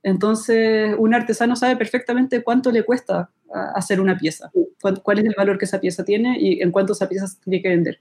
Entonces, 0.03 0.95
un 0.99 1.15
artesano 1.15 1.57
sabe 1.57 1.77
perfectamente 1.77 2.43
cuánto 2.43 2.71
le 2.71 2.85
cuesta 2.85 3.31
hacer 3.75 4.01
una 4.01 4.17
pieza, 4.17 4.51
cuál 5.03 5.19
es 5.19 5.25
el 5.25 5.35
valor 5.37 5.59
que 5.59 5.65
esa 5.65 5.81
pieza 5.81 6.05
tiene 6.05 6.39
y 6.39 6.63
en 6.63 6.71
cuánto 6.71 6.93
esa 6.93 7.09
pieza 7.09 7.27
tiene 7.43 7.63
que 7.63 7.69
vender. 7.71 8.01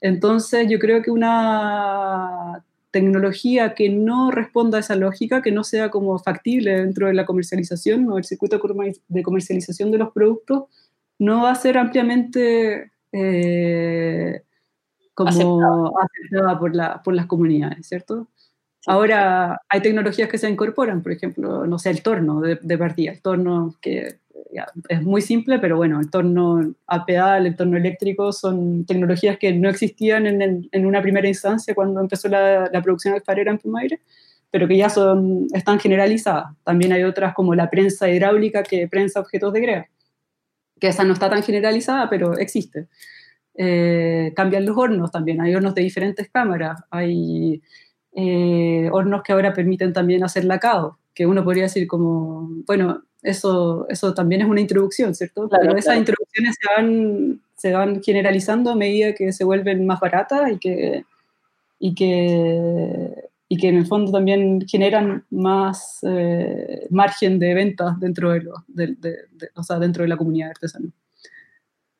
Entonces, 0.00 0.66
yo 0.68 0.78
creo 0.78 1.02
que 1.02 1.10
una 1.10 2.64
tecnología 2.92 3.74
que 3.74 3.88
no 3.88 4.30
responda 4.30 4.76
a 4.76 4.80
esa 4.80 4.94
lógica, 4.94 5.42
que 5.42 5.50
no 5.50 5.64
sea 5.64 5.90
como 5.90 6.18
factible 6.18 6.80
dentro 6.80 7.08
de 7.08 7.14
la 7.14 7.26
comercialización 7.26 8.08
o 8.10 8.18
el 8.18 8.24
circuito 8.24 8.60
de 9.08 9.22
comercialización 9.22 9.90
de 9.90 9.98
los 9.98 10.12
productos, 10.12 10.64
no 11.18 11.42
va 11.42 11.50
a 11.50 11.56
ser 11.56 11.78
ampliamente 11.78 12.92
eh, 13.12 14.42
como 15.14 15.92
aceptada 15.98 16.58
por, 16.58 16.76
la, 16.76 17.02
por 17.02 17.14
las 17.14 17.26
comunidades, 17.26 17.86
¿cierto? 17.86 18.28
Ahora 18.86 19.60
hay 19.68 19.80
tecnologías 19.80 20.28
que 20.28 20.38
se 20.38 20.50
incorporan, 20.50 21.02
por 21.02 21.12
ejemplo, 21.12 21.66
no 21.66 21.78
sé, 21.78 21.90
el 21.90 22.02
torno 22.02 22.40
de, 22.40 22.58
de 22.60 22.78
partida, 22.78 23.12
el 23.12 23.22
torno 23.22 23.74
que 23.80 24.18
es 24.88 25.02
muy 25.02 25.22
simple, 25.22 25.58
pero 25.58 25.76
bueno, 25.76 26.00
el 26.00 26.10
torno 26.10 26.74
a 26.86 27.06
pedal, 27.06 27.46
el 27.46 27.56
torno 27.56 27.76
eléctrico 27.76 28.32
son 28.32 28.84
tecnologías 28.84 29.38
que 29.38 29.52
no 29.52 29.68
existían 29.68 30.26
en, 30.26 30.68
en 30.70 30.86
una 30.86 31.00
primera 31.02 31.28
instancia 31.28 31.74
cuando 31.74 32.00
empezó 32.00 32.28
la, 32.28 32.68
la 32.72 32.82
producción 32.82 33.14
alfarera 33.14 33.50
en 33.50 33.58
Pumaire, 33.58 34.00
pero 34.50 34.68
que 34.68 34.76
ya 34.76 34.90
son, 34.90 35.46
están 35.54 35.80
generalizadas. 35.80 36.54
También 36.64 36.92
hay 36.92 37.04
otras 37.04 37.34
como 37.34 37.54
la 37.54 37.70
prensa 37.70 38.10
hidráulica 38.10 38.62
que 38.62 38.88
prensa 38.88 39.20
objetos 39.20 39.52
de 39.52 39.60
greda, 39.60 39.86
que 40.78 40.88
esa 40.88 41.04
no 41.04 41.14
está 41.14 41.30
tan 41.30 41.42
generalizada, 41.42 42.10
pero 42.10 42.36
existe. 42.36 42.88
Eh, 43.54 44.32
cambian 44.34 44.64
los 44.64 44.76
hornos 44.76 45.10
también, 45.10 45.40
hay 45.40 45.54
hornos 45.54 45.74
de 45.74 45.82
diferentes 45.82 46.30
cámaras, 46.30 46.80
hay 46.90 47.62
eh, 48.14 48.88
hornos 48.92 49.22
que 49.22 49.32
ahora 49.32 49.52
permiten 49.52 49.92
también 49.92 50.24
hacer 50.24 50.44
lacado, 50.44 50.98
que 51.14 51.26
uno 51.26 51.44
podría 51.44 51.64
decir 51.64 51.86
como, 51.86 52.48
bueno, 52.66 53.02
eso, 53.22 53.86
eso 53.88 54.14
también 54.14 54.42
es 54.42 54.48
una 54.48 54.60
introducción, 54.60 55.14
¿cierto? 55.14 55.48
Pero 55.48 55.76
esas 55.76 55.96
introducciones 55.96 56.56
se 56.60 56.74
van, 56.74 57.40
se 57.56 57.72
van 57.72 58.02
generalizando 58.02 58.70
a 58.70 58.76
medida 58.76 59.14
que 59.14 59.32
se 59.32 59.44
vuelven 59.44 59.86
más 59.86 60.00
baratas 60.00 60.50
y 60.50 60.58
que, 60.58 61.04
y 61.78 61.94
que, 61.94 63.28
y 63.48 63.56
que 63.56 63.68
en 63.68 63.76
el 63.76 63.86
fondo 63.86 64.10
también 64.10 64.66
generan 64.66 65.24
más 65.30 65.98
eh, 66.02 66.86
margen 66.90 67.38
de 67.38 67.54
ventas 67.54 68.00
dentro 68.00 68.32
de, 68.32 68.40
lo, 68.40 68.54
de, 68.66 68.96
o 69.54 69.62
sea, 69.62 69.78
dentro 69.78 70.02
de 70.02 70.08
la 70.08 70.16
comunidad 70.16 70.50
artesana. 70.50 70.88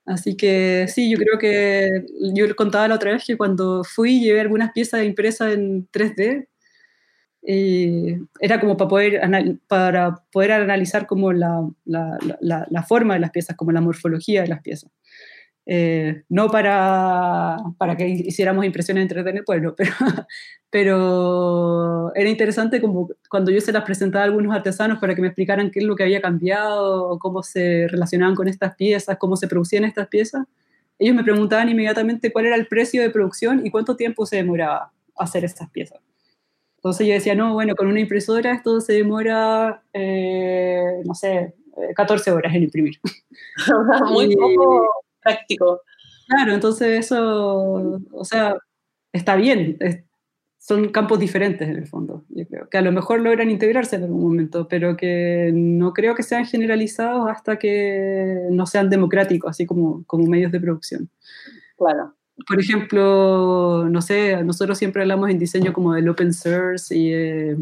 Así 0.05 0.37
que 0.37 0.87
sí, 0.89 1.09
yo 1.09 1.17
creo 1.17 1.39
que 1.39 2.05
yo 2.35 2.57
contaba 2.57 2.89
la 2.89 2.97
otra 2.97 3.13
vez 3.13 3.25
que 3.25 3.37
cuando 3.37 3.85
fui 3.85 4.21
llevé 4.21 4.41
algunas 4.41 4.73
piezas 4.73 5.05
impresas 5.05 5.55
en 5.55 5.89
3D 5.93 6.49
era 7.43 8.61
como 8.61 8.77
para 8.77 8.89
poder, 8.89 9.59
para 9.67 10.23
poder 10.31 10.53
analizar 10.53 11.07
como 11.07 11.33
la, 11.33 11.69
la, 11.85 12.19
la, 12.41 12.83
forma 12.85 13.15
de 13.15 13.21
las 13.21 13.31
piezas, 13.31 13.57
como 13.57 13.73
la 13.73 13.81
morfología 13.81 14.43
de 14.43 14.49
las 14.49 14.63
piezas. 14.63 14.91
Eh, 15.65 16.25
no 16.29 16.49
para, 16.49 17.57
para 17.79 17.97
que 17.97 18.09
hiciéramos 18.09 18.65
impresiones 18.65 19.09
en 19.11 19.37
el 19.37 19.45
pueblo, 19.45 19.75
pero, 19.77 19.93
pero 20.71 22.15
era 22.15 22.29
interesante 22.29 22.81
como 22.81 23.09
cuando 23.29 23.51
yo 23.53 23.61
se 23.61 23.73
las 23.73 23.85
presentaba 23.85 24.25
a 24.25 24.27
algunos 24.27 24.55
artesanos 24.55 24.99
para 24.99 25.15
que 25.15 25.21
me 25.21 25.29
explicaran 25.29 25.71
qué 25.71 25.81
es 25.81 25.85
lo 25.85 25.95
que 25.95 26.03
había 26.03 26.21
cambiado, 26.21 27.19
cómo 27.21 27.43
se 27.43 27.87
relacionaban 27.89 28.35
con 28.35 28.49
estas 28.49 28.75
piezas, 28.75 29.19
cómo 29.19 29.37
se 29.37 29.49
producían 29.49 29.85
estas 29.85 30.09
piezas. 30.09 30.47
Ellos 30.99 31.17
me 31.17 31.25
preguntaban 31.25 31.69
inmediatamente 31.69 32.33
cuál 32.33 32.47
era 32.47 32.57
el 32.57 32.67
precio 32.67 33.03
de 33.03 33.11
producción 33.11 33.65
y 33.65 33.71
cuánto 33.71 33.97
tiempo 33.97 34.27
se 34.27 34.37
demoraba 34.37 34.93
hacer 35.17 35.45
estas 35.45 35.71
piezas. 35.71 36.01
Entonces 36.83 37.07
yo 37.07 37.15
decía, 37.15 37.37
no, 37.37 37.55
bueno, 37.55 37.77
con 37.77 37.87
una 37.87 38.01
impresora 38.01 38.55
esto 38.55 38.81
se 38.81 38.95
demora, 38.95 39.85
eh, 39.93 41.01
no 41.05 41.15
sé, 41.15 41.55
14 41.95 42.29
eh, 42.29 42.33
horas 42.33 42.53
en 42.57 42.65
imprimir. 42.65 42.99
Muy 44.11 44.35
poco 44.35 44.89
práctico. 45.23 45.81
Claro, 46.27 46.53
entonces 46.53 47.07
eso, 47.07 48.01
o 48.11 48.25
sea, 48.25 48.57
está 49.13 49.37
bien, 49.37 49.79
son 50.59 50.89
campos 50.89 51.21
diferentes 51.21 51.69
en 51.69 51.77
el 51.77 51.87
fondo, 51.87 52.25
yo 52.31 52.49
creo, 52.49 52.69
que 52.69 52.79
a 52.79 52.83
lo 52.83 52.91
mejor 52.91 53.21
logran 53.21 53.49
integrarse 53.49 53.95
en 53.95 54.03
algún 54.03 54.25
momento, 54.25 54.67
pero 54.67 54.97
que 54.97 55.53
no 55.55 55.93
creo 55.93 56.17
que 56.17 56.25
sean 56.25 56.47
generalizados 56.47 57.31
hasta 57.31 57.61
que 57.61 58.49
no 58.51 58.67
sean 58.67 58.91
democráticos, 58.91 59.51
así 59.51 59.67
como, 59.67 60.03
como 60.07 60.27
medios 60.27 60.51
de 60.51 60.59
producción. 60.59 61.09
Claro 61.77 62.17
por 62.47 62.61
ejemplo, 62.61 63.87
no 63.89 64.03
sé, 64.03 64.43
nosotros 64.43 64.79
siempre 64.79 65.03
hablamos 65.03 65.31
en 65.31 65.39
diseño 65.39 65.73
como 65.73 65.95
del 65.95 66.09
open 66.09 66.33
source 66.33 66.97
y 66.97 67.13
eh, 67.13 67.57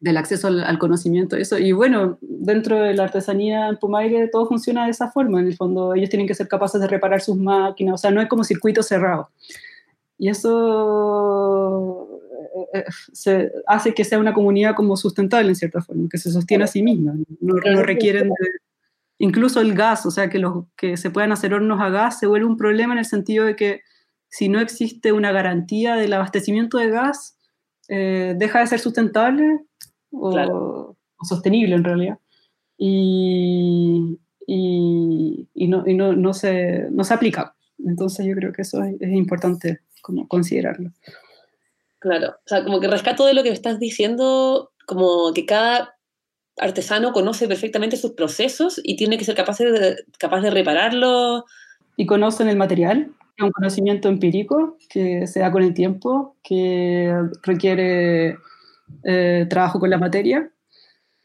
del 0.00 0.16
acceso 0.16 0.48
al, 0.48 0.78
conocimiento, 0.78 1.36
eso. 1.36 1.58
Y 1.58 1.72
bueno, 1.72 2.18
dentro 2.20 2.80
de 2.80 2.94
la 2.94 3.04
artesanía 3.04 3.68
en 3.68 3.76
Pumaire 3.76 4.28
todo 4.28 4.46
funciona 4.46 4.84
de 4.84 4.90
esa 4.90 5.10
forma. 5.10 5.40
En 5.40 5.46
el 5.46 5.56
fondo, 5.56 5.94
ellos 5.94 6.10
tienen 6.10 6.28
que 6.28 6.34
ser 6.34 6.48
capaces 6.48 6.80
de 6.80 6.86
reparar 6.86 7.20
sus 7.20 7.36
máquinas, 7.36 7.94
o 7.94 7.98
sea, 7.98 8.10
no 8.10 8.20
es 8.20 8.28
como 8.28 8.44
circuito 8.44 8.82
cerrado. 8.82 9.30
Y 10.18 10.28
eso 10.28 12.20
eh, 12.74 12.80
eh, 12.80 12.84
se 13.12 13.52
hace 13.66 13.94
que 13.94 14.04
sea 14.04 14.18
una 14.18 14.34
comunidad 14.34 14.74
como 14.74 14.96
sustentable 14.96 15.48
en 15.48 15.56
cierta 15.56 15.80
forma, 15.80 16.08
que 16.10 16.18
se 16.18 16.30
sostiene 16.30 16.64
a 16.64 16.68
sí 16.68 16.82
misma. 16.82 17.14
No, 17.40 17.54
no 17.54 17.82
requieren 17.82 18.28
de 18.28 18.34
incluso 19.18 19.60
el 19.60 19.74
gas, 19.74 20.06
o 20.06 20.10
sea, 20.10 20.28
que, 20.30 20.38
los, 20.38 20.64
que 20.76 20.96
se 20.96 21.10
puedan 21.10 21.32
hacer 21.32 21.52
hornos 21.52 21.80
a 21.80 21.90
gas 21.90 22.18
se 22.18 22.26
vuelve 22.26 22.46
un 22.46 22.56
problema 22.56 22.94
en 22.94 23.00
el 23.00 23.04
sentido 23.04 23.44
de 23.44 23.56
que 23.56 23.82
si 24.28 24.48
no 24.48 24.60
existe 24.60 25.12
una 25.12 25.32
garantía 25.32 25.96
del 25.96 26.12
abastecimiento 26.12 26.78
de 26.78 26.90
gas, 26.90 27.38
eh, 27.88 28.34
deja 28.36 28.60
de 28.60 28.66
ser 28.66 28.78
sustentable 28.78 29.60
o, 30.12 30.96
sostenible 31.22 31.74
en 31.74 31.84
realidad. 31.84 32.18
Y, 32.76 34.18
y, 34.46 35.66
no, 35.68 35.82
no, 35.84 36.12
no, 36.12 36.34
se, 36.34 36.88
no 36.90 37.04
se 37.04 37.14
aplica. 37.14 37.56
Entonces 37.84 38.26
yo 38.26 38.34
creo 38.34 38.52
que 38.52 38.62
eso 38.62 38.82
es, 38.82 39.00
es 39.00 39.12
importante 39.12 39.80
como 40.02 40.28
considerarlo. 40.28 40.92
Claro, 41.98 42.28
o 42.28 42.48
sea, 42.48 42.62
como 42.62 42.80
que 42.80 42.86
rescato 42.86 43.26
de 43.26 43.34
lo 43.34 43.42
que 43.42 43.50
estás 43.50 43.80
diciendo, 43.80 44.70
como 44.86 45.32
que 45.34 45.46
cada 45.46 45.97
artesano 46.58 47.12
conoce 47.12 47.48
perfectamente 47.48 47.96
sus 47.96 48.12
procesos 48.12 48.80
y 48.82 48.96
tiene 48.96 49.18
que 49.18 49.24
ser 49.24 49.34
capaz 49.34 49.58
de, 49.58 49.96
capaz 50.18 50.40
de 50.40 50.50
repararlo. 50.50 51.44
Y 51.96 52.06
conocen 52.06 52.48
el 52.48 52.56
material, 52.56 53.10
es 53.36 53.44
un 53.44 53.50
conocimiento 53.50 54.08
empírico 54.08 54.76
que 54.88 55.26
se 55.26 55.40
da 55.40 55.50
con 55.52 55.62
el 55.62 55.74
tiempo, 55.74 56.36
que 56.42 57.12
requiere 57.42 58.36
eh, 59.04 59.46
trabajo 59.48 59.78
con 59.78 59.90
la 59.90 59.98
materia. 59.98 60.50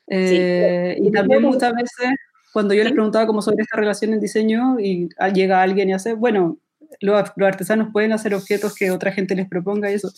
Eh, 0.07 0.97
y 1.01 1.11
también 1.11 1.41
muchas 1.41 1.73
veces, 1.73 2.11
cuando 2.51 2.73
yo 2.73 2.83
les 2.83 2.93
preguntaba 2.93 3.25
cómo 3.25 3.41
sobre 3.41 3.63
esta 3.63 3.77
relación 3.77 4.13
en 4.13 4.19
diseño 4.19 4.79
y 4.79 5.09
llega 5.33 5.61
alguien 5.61 5.89
y 5.89 5.93
hace, 5.93 6.13
bueno, 6.13 6.57
los, 6.99 7.31
los 7.35 7.47
artesanos 7.47 7.89
pueden 7.91 8.13
hacer 8.13 8.35
objetos 8.35 8.75
que 8.75 8.91
otra 8.91 9.11
gente 9.11 9.35
les 9.35 9.47
proponga 9.47 9.89
y 9.89 9.95
eso, 9.95 10.11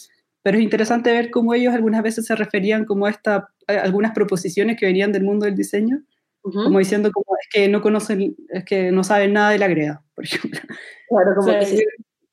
pero 0.46 0.60
es 0.60 0.64
interesante 0.64 1.12
ver 1.12 1.32
cómo 1.32 1.56
ellos 1.56 1.74
algunas 1.74 2.04
veces 2.04 2.28
se 2.28 2.36
referían 2.36 2.86
como 2.86 3.08
a, 3.08 3.10
esta, 3.10 3.50
algunas 3.66 4.12
proposiciones 4.12 4.78
que 4.80 4.86
venían 4.86 5.12
del 5.12 5.24
mundo 5.24 5.48
del 5.48 5.56
diseño, 5.56 6.04
como 6.44 6.78
diciendo 6.78 7.10
como 7.12 7.36
es 7.42 7.48
que 7.52 7.68
no 7.68 7.82
conocen, 7.82 8.36
es 8.50 8.64
que 8.64 8.92
no 8.92 9.04
saben 9.04 9.34
nada 9.34 9.50
de 9.50 9.58
la 9.58 9.68
greda, 9.68 10.04
por 10.14 10.24
ejemplo. 10.24 10.60
Claro, 11.10 11.36
como 11.36 11.48
que 11.48 11.84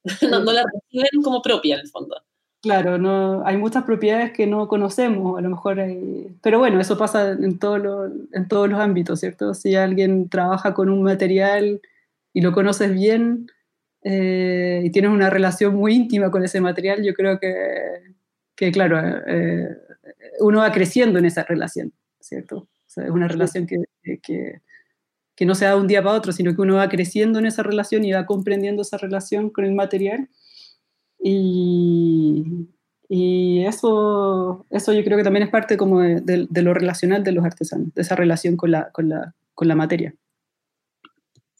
no, 0.28 0.52
la 0.52 0.62
reciben 0.62 1.22
como 1.24 1.40
propia 1.40 1.76
en 1.76 1.80
el 1.80 1.88
fondo. 1.88 2.14
Claro, 2.60 2.98
no, 2.98 3.46
hay 3.46 3.56
muchas 3.56 3.84
propiedades 3.84 4.32
que 4.32 4.46
no 4.46 4.68
conocemos, 4.68 5.38
a 5.38 5.40
lo 5.40 5.48
mejor 5.48 5.78
pero 6.42 6.58
bueno, 6.58 6.82
eso 6.82 6.98
pasa 6.98 7.30
en, 7.30 7.58
todo 7.58 8.10
en 8.32 8.46
todos 8.46 8.68
los 8.68 8.78
ámbitos, 8.78 9.20
¿cierto? 9.20 9.54
Si 9.54 9.74
alguien 9.74 10.28
trabaja 10.28 10.74
con 10.74 10.90
un 10.90 11.02
material 11.02 11.80
y 12.34 12.42
lo 12.42 12.52
conoces 12.52 12.92
bien, 12.92 13.46
eh, 14.04 14.82
y 14.84 14.90
tienes 14.90 15.10
una 15.10 15.30
relación 15.30 15.74
muy 15.74 15.94
íntima 15.94 16.30
con 16.30 16.44
ese 16.44 16.60
material, 16.60 17.02
yo 17.04 17.14
creo 17.14 17.38
que, 17.38 18.14
que 18.56 18.72
claro, 18.72 19.00
eh, 19.26 19.68
uno 20.40 20.60
va 20.60 20.72
creciendo 20.72 21.18
en 21.18 21.26
esa 21.26 21.44
relación, 21.44 21.92
¿cierto? 22.20 22.68
es 22.96 23.10
una 23.10 23.28
relación 23.28 23.66
que, 23.66 23.76
que, 24.22 24.60
que, 25.34 25.46
no 25.46 25.54
se 25.54 25.64
da 25.64 25.72
de 25.72 25.80
un 25.80 25.86
día 25.86 26.02
para 26.02 26.16
otro, 26.16 26.32
sino 26.32 26.54
que 26.54 26.60
uno 26.60 26.76
va 26.76 26.88
creciendo 26.88 27.38
en 27.38 27.46
esa 27.46 27.62
relación 27.62 28.04
y 28.04 28.12
va 28.12 28.26
comprendiendo 28.26 28.82
esa 28.82 28.98
relación 28.98 29.50
con 29.50 29.64
el 29.64 29.72
material. 29.72 30.28
Y, 31.18 32.68
y 33.08 33.64
eso, 33.64 34.66
eso 34.70 34.92
yo 34.92 35.04
creo 35.04 35.16
que 35.16 35.24
también 35.24 35.44
es 35.44 35.50
parte 35.50 35.76
como 35.76 36.00
de, 36.00 36.46
de, 36.48 36.62
lo 36.62 36.74
relacional 36.74 37.24
de 37.24 37.32
los 37.32 37.44
artesanos, 37.44 37.94
de 37.94 38.02
esa 38.02 38.16
relación 38.16 38.56
con 38.56 38.72
la, 38.72 38.90
con 38.90 39.08
la, 39.08 39.34
con 39.54 39.68
la 39.68 39.74
materia. 39.74 40.14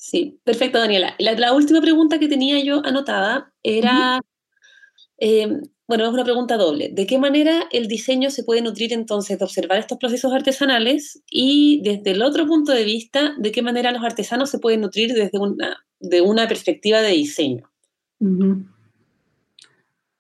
Sí, 0.03 0.41
perfecto, 0.43 0.81
Daniela. 0.81 1.15
La, 1.21 1.53
última 1.53 1.81
pregunta 1.81 2.19
que 2.19 2.27
tenía 2.27 2.61
yo 2.61 2.85
anotada 2.85 3.53
era, 3.63 4.21
eh, 5.19 5.61
bueno, 5.87 6.05
es 6.05 6.11
una 6.11 6.25
pregunta 6.25 6.57
doble. 6.57 6.91
¿De 6.93 7.07
qué 7.07 7.19
manera 7.19 7.69
el 7.71 7.87
diseño 7.87 8.29
se 8.31 8.43
puede 8.43 8.63
nutrir 8.63 8.93
entonces 8.93 9.39
de 9.39 9.45
observar 9.45 9.79
estos 9.79 9.99
procesos 9.99 10.33
artesanales? 10.33 11.23
Y 11.31 11.83
desde 11.85 12.11
el 12.11 12.23
otro 12.23 12.49
punto 12.49 12.73
de 12.73 12.83
vista, 12.83 13.37
¿de 13.39 13.53
qué 13.53 13.63
manera 13.63 13.93
los 13.93 14.03
artesanos 14.03 14.51
se 14.51 14.59
pueden 14.59 14.81
nutrir 14.81 15.13
desde 15.13 15.39
una, 15.39 15.77
de 16.01 16.21
una 16.21 16.49
perspectiva 16.49 17.01
de 17.01 17.13
diseño? 17.13 17.71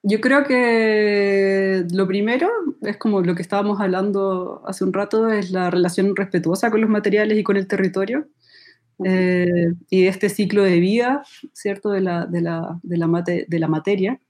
Yo 0.04 0.20
creo 0.20 0.44
que 0.44 1.84
lo 1.92 2.06
primero 2.06 2.48
es 2.82 2.98
como 2.98 3.20
lo 3.20 3.34
que 3.34 3.42
estábamos 3.42 3.80
hablando 3.80 4.62
hace 4.64 4.84
un 4.84 4.92
rato, 4.92 5.28
es 5.28 5.50
la 5.50 5.70
relación 5.70 6.14
respetuosa 6.14 6.70
con 6.70 6.82
los 6.82 6.90
materiales 6.90 7.36
y 7.36 7.42
con 7.42 7.56
el 7.56 7.66
territorio. 7.66 8.28
Eh, 9.04 9.72
y 9.90 10.06
este 10.06 10.28
ciclo 10.28 10.62
de 10.62 10.80
vida, 10.80 11.24
¿cierto?, 11.52 11.90
de 11.90 12.00
la, 12.00 12.26
de 12.26 12.40
la, 12.40 12.80
de 12.82 12.96
la, 12.96 13.06
mate, 13.06 13.46
de 13.48 13.58
la 13.58 13.68
materia. 13.68 14.20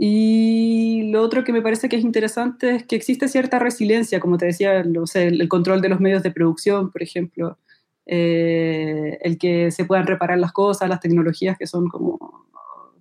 Y 0.00 1.10
lo 1.10 1.22
otro 1.22 1.42
que 1.42 1.52
me 1.52 1.60
parece 1.60 1.88
que 1.88 1.96
es 1.96 2.04
interesante 2.04 2.76
es 2.76 2.84
que 2.84 2.94
existe 2.94 3.26
cierta 3.26 3.58
resiliencia, 3.58 4.20
como 4.20 4.38
te 4.38 4.46
decía, 4.46 4.78
el, 4.78 5.48
control 5.48 5.80
de 5.80 5.88
los 5.88 5.98
medios 5.98 6.22
de 6.22 6.30
producción, 6.30 6.92
por 6.92 7.02
ejemplo, 7.02 7.58
eh, 8.06 9.18
el 9.22 9.38
que 9.38 9.72
se 9.72 9.84
puedan 9.84 10.06
reparar 10.06 10.38
las 10.38 10.52
cosas, 10.52 10.88
las 10.88 11.00
tecnologías 11.00 11.58
que 11.58 11.66
son 11.66 11.88
como 11.88 12.46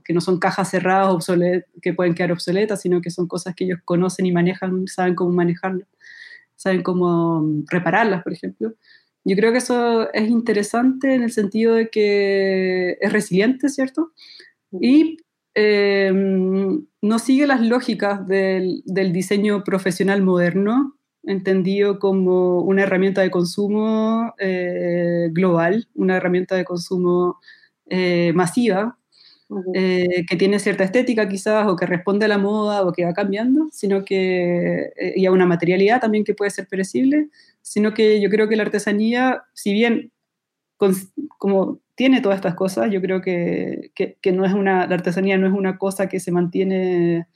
que 0.04 0.14
no 0.14 0.22
son 0.22 0.40
cajas 0.40 0.70
cerradas 0.72 1.30
que 1.82 1.94
pueden 1.94 2.16
quedar 2.16 2.32
obsoletas, 2.32 2.82
sino 2.82 3.02
que 3.02 3.12
son 3.12 3.28
cosas 3.28 3.54
que 3.54 3.66
ellos 3.66 3.80
conocen 3.84 4.26
y 4.26 4.32
manejan, 4.32 4.88
saben 4.88 5.16
cómo 5.16 5.34
manejarlas, 5.34 5.88
saben 6.56 6.82
cómo 6.82 7.46
repararlas, 7.70 8.24
por 8.24 8.32
ejemplo. 8.32 8.74
Yo 9.24 9.36
creo 9.36 9.52
que 9.52 9.58
eso 9.58 10.12
es 10.14 10.30
interesante 10.30 11.14
en 11.14 11.24
el 11.24 11.32
sentido 11.32 11.76
de 11.76 11.90
que 11.90 12.98
es 13.02 13.12
resiliente, 13.12 13.70
¿cierto? 13.70 14.14
Y 14.72 15.18
eh, 15.60 16.12
no 16.14 17.20
sigue 17.20 17.48
las 17.48 17.62
lógicas 17.62 18.28
del, 18.28 18.84
diseño 18.86 19.64
profesional 19.64 20.22
moderno, 20.22 20.96
entendido 21.24 21.98
como 21.98 22.62
una 22.62 22.84
herramienta 22.84 23.22
de 23.22 23.32
consumo 23.32 24.36
eh, 24.38 25.30
global, 25.32 25.88
una 25.96 26.18
herramienta 26.18 26.56
de 26.56 26.64
consumo 26.64 27.40
eh, 27.88 28.34
masiva, 28.36 29.00
que 29.74 30.36
tiene 30.38 30.60
cierta 30.60 30.84
estética 30.84 31.30
quizás, 31.30 31.68
o 31.68 31.76
que 31.76 31.86
responde 31.86 32.26
a 32.26 32.28
la 32.28 32.38
moda, 32.38 32.84
o 32.84 32.92
que 32.92 33.06
va 33.06 33.14
cambiando, 33.14 33.70
sino 33.72 34.04
que, 34.04 34.92
y 35.16 35.26
a 35.26 35.32
una 35.32 35.46
materialidad 35.46 36.02
también 36.02 36.24
que 36.24 36.34
puede 36.34 36.52
ser 36.52 36.68
perecible, 36.68 37.30
sino 37.62 37.94
que 37.94 38.20
yo 38.22 38.30
creo 38.30 38.50
que 38.50 38.56
la 38.56 38.64
artesanía, 38.64 39.44
si 39.54 39.74
bien 39.74 40.12
como 41.38 41.80
tiene 41.96 42.22
todas 42.22 42.38
estas 42.38 42.56
cosas, 42.56 42.92
yo 42.92 43.02
creo 43.02 43.22
que, 43.22 43.92
que, 43.96 44.32
no 44.32 44.46
es 44.46 44.54
una, 44.54 44.86
la 44.88 44.96
artesanía 44.96 45.38
no 45.38 45.48
es 45.48 45.54
una 45.54 45.78
cosa 45.78 46.08
que 46.08 46.20
se 46.20 46.32
mantiene 46.32 47.28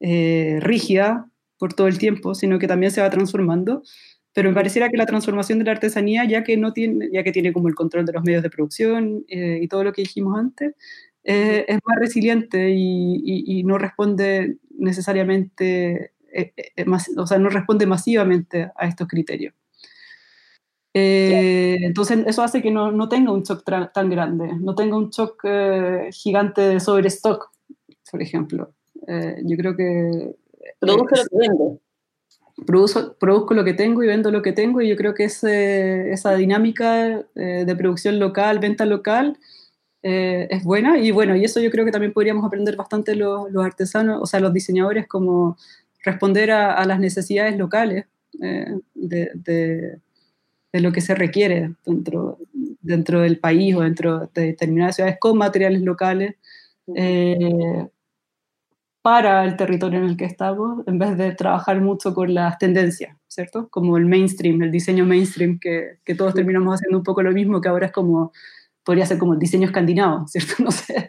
eh, 0.00 0.58
rígida 0.60 1.28
por 1.58 1.74
todo 1.74 1.88
el 1.88 1.98
tiempo, 1.98 2.34
sino 2.34 2.58
que 2.58 2.68
también 2.68 2.92
se 2.92 3.00
va 3.00 3.10
transformando. 3.10 3.82
Pero 4.32 4.48
me 4.48 4.54
pareciera 4.54 4.88
que 4.88 4.96
la 4.96 5.06
transformación 5.06 5.58
de 5.58 5.64
la 5.64 5.72
artesanía, 5.72 6.24
ya 6.24 6.44
que, 6.44 6.56
no 6.56 6.72
tiene, 6.72 7.08
ya 7.12 7.22
que 7.24 7.32
tiene 7.32 7.52
como 7.52 7.68
el 7.68 7.74
control 7.74 8.04
de 8.06 8.12
los 8.12 8.24
medios 8.24 8.42
de 8.42 8.50
producción 8.50 9.24
eh, 9.28 9.58
y 9.62 9.68
todo 9.68 9.84
lo 9.84 9.92
que 9.92 10.02
dijimos 10.02 10.38
antes, 10.38 10.74
eh, 11.24 11.64
es 11.68 11.78
más 11.86 11.98
resiliente 11.98 12.70
y, 12.70 13.16
y, 13.24 13.58
y, 13.60 13.64
no 13.64 13.78
responde 13.78 14.58
necesariamente 14.78 16.12
o 17.16 17.26
sea, 17.26 17.38
no 17.38 17.48
responde 17.48 17.86
masivamente 17.86 18.70
a 18.76 18.86
estos 18.86 19.08
criterios. 19.08 19.54
entonces, 20.92 22.24
eso 22.26 22.42
hace 22.42 22.60
que 22.60 22.70
no, 22.70 22.92
no 22.92 23.08
tenga 23.08 23.32
un 23.32 23.42
shock 23.42 23.64
tan 23.64 24.10
grande, 24.10 24.52
no 24.60 24.74
tenga 24.74 24.96
un 24.96 25.10
shock 25.10 25.44
gigante 26.12 26.60
de 26.60 26.80
sobrestock, 26.80 27.50
por 28.10 28.20
ejemplo. 28.20 28.72
yo 29.44 29.56
creo 29.56 29.76
que... 29.76 30.34
Produce 30.80 30.98
lo 30.98 31.06
que 31.06 31.36
vende. 31.36 31.78
produzco 32.66 33.54
lo 33.54 33.64
que 33.64 33.74
tengo 33.74 34.02
y 34.02 34.08
vendo 34.08 34.30
lo 34.30 34.42
que 34.42 34.52
tengo 34.52 34.80
y 34.80 34.88
yo 34.88 34.96
creo 34.96 35.14
que 35.14 35.24
ese, 35.24 36.10
esa 36.10 36.34
dinámica 36.34 37.24
de 37.34 37.76
producción 37.76 38.18
local, 38.18 38.58
venta 38.58 38.84
local, 38.86 39.38
eh, 40.06 40.46
es 40.50 40.62
buena. 40.62 40.98
Y 40.98 41.10
bueno, 41.12 41.34
y 41.34 41.44
eso 41.44 41.60
yo 41.60 41.70
creo 41.70 41.86
que 41.86 41.90
también 41.90 42.12
podríamos 42.12 42.44
aprender 42.44 42.76
bastante 42.76 43.16
los, 43.16 43.50
los 43.50 43.64
artesanos, 43.64 44.20
o 44.22 44.26
sea, 44.26 44.38
los 44.38 44.52
diseñadores, 44.52 45.08
como 45.08 45.56
responder 46.04 46.50
a, 46.50 46.84
las 46.84 47.00
necesidades 47.00 47.56
locales 47.56 48.04
eh, 48.42 48.78
de, 48.94 49.30
de, 49.34 50.80
lo 50.80 50.92
que 50.92 51.00
se 51.00 51.14
requiere 51.14 51.72
dentro, 51.86 52.38
dentro 52.82 53.22
del 53.22 53.38
país 53.38 53.74
o 53.74 53.80
dentro 53.80 54.30
de 54.34 54.42
determinadas 54.48 54.96
ciudades 54.96 55.16
con 55.18 55.38
materiales 55.38 55.80
locales 55.80 56.34
eh, 56.94 57.88
para 59.00 59.44
el 59.44 59.56
territorio 59.56 60.00
en 60.00 60.06
el 60.06 60.16
que 60.18 60.26
estamos, 60.26 60.86
en 60.86 60.98
vez 60.98 61.16
de 61.16 61.32
trabajar 61.32 61.80
mucho 61.80 62.12
con 62.12 62.34
las 62.34 62.58
tendencias, 62.58 63.16
¿cierto? 63.28 63.68
Como 63.70 63.96
el 63.96 64.04
mainstream, 64.04 64.62
el 64.62 64.70
diseño 64.70 65.06
mainstream, 65.06 65.58
que, 65.58 65.98
que 66.04 66.14
todos 66.14 66.34
terminamos 66.34 66.74
haciendo 66.74 66.98
un 66.98 67.04
poco 67.04 67.22
lo 67.22 67.32
mismo, 67.32 67.62
que 67.62 67.68
ahora 67.68 67.86
es 67.86 67.92
como 67.92 68.32
podría 68.84 69.06
ser 69.06 69.18
como 69.18 69.34
el 69.34 69.38
diseño 69.38 69.66
escandinavo, 69.66 70.26
¿cierto? 70.28 70.62
No 70.62 70.70
sé. 70.70 71.08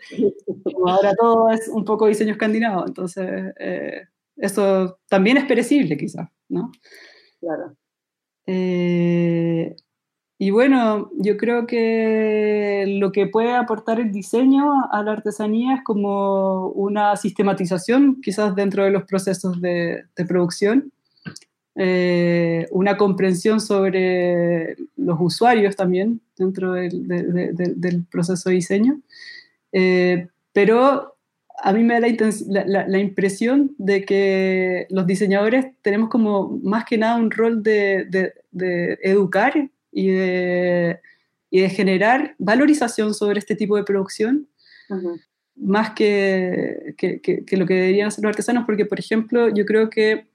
Como 0.64 0.90
ahora 0.90 1.14
todo 1.16 1.50
es 1.50 1.68
un 1.68 1.86
poco 1.86 2.08
diseño 2.08 2.32
escandinavo, 2.32 2.86
entonces 2.88 3.54
eh, 3.60 4.08
eso 4.38 5.00
también 5.08 5.38
es 5.38 5.46
perecible 5.46 5.98
quizás, 5.98 6.30
¿no? 6.50 6.72
Claro. 7.40 7.76
Eh, 8.48 9.76
y 10.38 10.52
bueno, 10.52 11.10
yo 11.14 11.38
creo 11.38 11.66
que 11.66 12.86
lo 13.00 13.12
que 13.12 13.28
puede 13.28 13.54
aportar 13.54 14.00
el 14.00 14.12
diseño 14.12 14.86
a 14.92 15.02
la 15.02 15.14
artesanía 15.14 15.76
es 15.76 15.84
como 15.84 16.70
una 16.70 17.16
sistematización, 17.16 18.20
quizás 18.22 18.54
dentro 18.54 18.84
de 18.84 18.92
los 18.92 19.04
procesos 19.06 19.62
de, 19.62 20.04
de 20.16 20.26
producción, 20.26 20.92
eh, 21.78 22.68
una 22.72 22.96
comprensión 22.96 23.60
sobre 23.60 24.78
los 24.96 25.18
usuarios 25.20 25.76
también 25.76 26.22
dentro 26.38 26.72
del, 26.74 27.08
del 27.54 28.04
proceso 28.06 28.50
de 28.50 28.56
diseño. 28.56 29.02
Eh, 29.74 30.28
pero 30.54 31.18
a 31.62 31.74
mí 31.74 31.84
me 31.84 32.00
da 32.00 32.08
la, 32.48 32.88
la, 32.88 33.00
impresión 33.00 33.76
de 33.78 34.06
que 34.06 34.88
los 34.90 35.06
diseñadores 35.06 35.68
tenemos 35.82 36.10
como 36.10 36.60
más 36.64 36.86
que 36.86 36.98
nada 36.98 37.18
un 37.18 37.30
rol 37.30 37.62
de, 37.62 38.08
educar 39.04 39.70
y 39.92 40.08
de, 40.12 41.00
y 41.50 41.62
de, 41.62 41.70
generar 41.70 42.36
valorización 42.38 43.14
sobre 43.14 43.40
este 43.40 43.56
tipo 43.56 43.76
de 43.76 43.84
producción. 43.84 44.48
Más 45.58 45.92
que, 45.92 46.94
que, 46.98 47.20
que, 47.22 47.58
lo 47.58 47.66
que 47.66 47.74
deberían 47.74 48.08
hacer 48.08 48.24
los 48.24 48.30
artesanos, 48.30 48.66
porque, 48.66 48.86
por 48.86 49.00
ejemplo, 49.00 49.54
yo 49.54 49.66
creo 49.66 49.90
que 49.90 50.28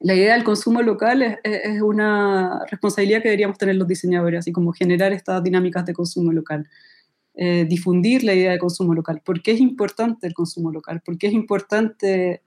la 0.00 0.14
idea 0.14 0.34
del 0.34 0.44
consumo 0.44 0.82
local 0.82 1.38
es, 1.42 1.80
una 1.80 2.64
responsabilidad 2.70 3.22
que 3.22 3.28
deberíamos 3.28 3.58
tener 3.58 3.76
los 3.76 3.88
diseñadores, 3.88 4.40
así 4.40 4.52
como 4.52 4.72
generar 4.72 5.12
estas 5.12 5.42
dinámicas 5.42 5.86
de 5.86 5.94
consumo 5.94 6.32
local, 6.32 6.68
eh, 7.34 7.66
difundir 7.68 8.22
la 8.22 8.34
idea 8.34 8.52
de 8.52 8.58
consumo 8.58 8.94
local. 8.94 9.22
¿Por 9.24 9.42
qué 9.42 9.52
es 9.52 9.60
importante 9.60 10.26
el 10.26 10.34
consumo 10.34 10.70
local? 10.70 11.00
¿Por 11.04 11.16
qué 11.16 11.28
es 11.28 11.32
importante 11.32 12.42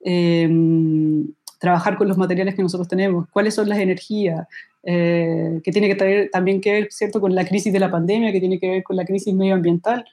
em, 0.00 1.32
trabajar 1.58 1.96
con 1.96 2.08
los 2.08 2.18
materiales 2.18 2.54
que 2.54 2.62
nosotros 2.62 2.88
tenemos? 2.88 3.28
¿Cuáles 3.30 3.54
son 3.54 3.68
las 3.68 3.78
energías? 3.78 4.46
Eh, 4.84 5.60
que 5.62 5.72
tiene 5.72 5.88
que 5.88 5.94
tener 5.96 6.30
también 6.30 6.60
que 6.60 6.72
ver, 6.72 6.88
¿cierto?, 6.90 7.20
con 7.20 7.34
la 7.34 7.44
crisis 7.44 7.72
de 7.72 7.80
la 7.80 7.90
pandemia, 7.90 8.32
que 8.32 8.40
tiene 8.40 8.58
que 8.58 8.68
ver 8.68 8.82
con 8.82 8.96
la 8.96 9.04
crisis 9.04 9.34
medioambiental. 9.34 10.04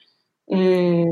Eh, 0.48 1.06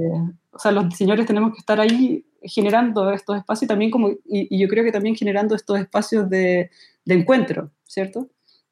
o 0.51 0.59
sea, 0.59 0.73
los 0.73 0.89
diseñadores 0.89 1.27
tenemos 1.27 1.53
que 1.53 1.59
estar 1.59 1.81
ahí 1.81 2.25
generando 2.43 3.11
estos 3.13 3.37
espacios 3.37 3.65
y 3.65 3.67
también 3.67 3.91
como, 3.91 4.11
y, 4.25 4.59
yo 4.59 4.69
creo 4.69 4.85
que 4.85 4.93
también 4.93 5.17
generando 5.17 5.55
estos 5.55 5.79
espacios 5.79 6.29
de, 6.31 6.71
de 7.05 7.15
encuentro, 7.15 7.71
¿cierto? 7.85 8.29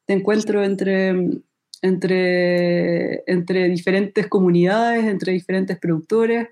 De 0.07 0.13
encuentro 0.13 0.63
entre, 0.63 1.41
entre, 1.81 3.23
entre 3.27 3.67
diferentes 3.69 4.27
comunidades, 4.27 5.05
entre 5.05 5.33
diferentes 5.33 5.77
productores 5.77 6.47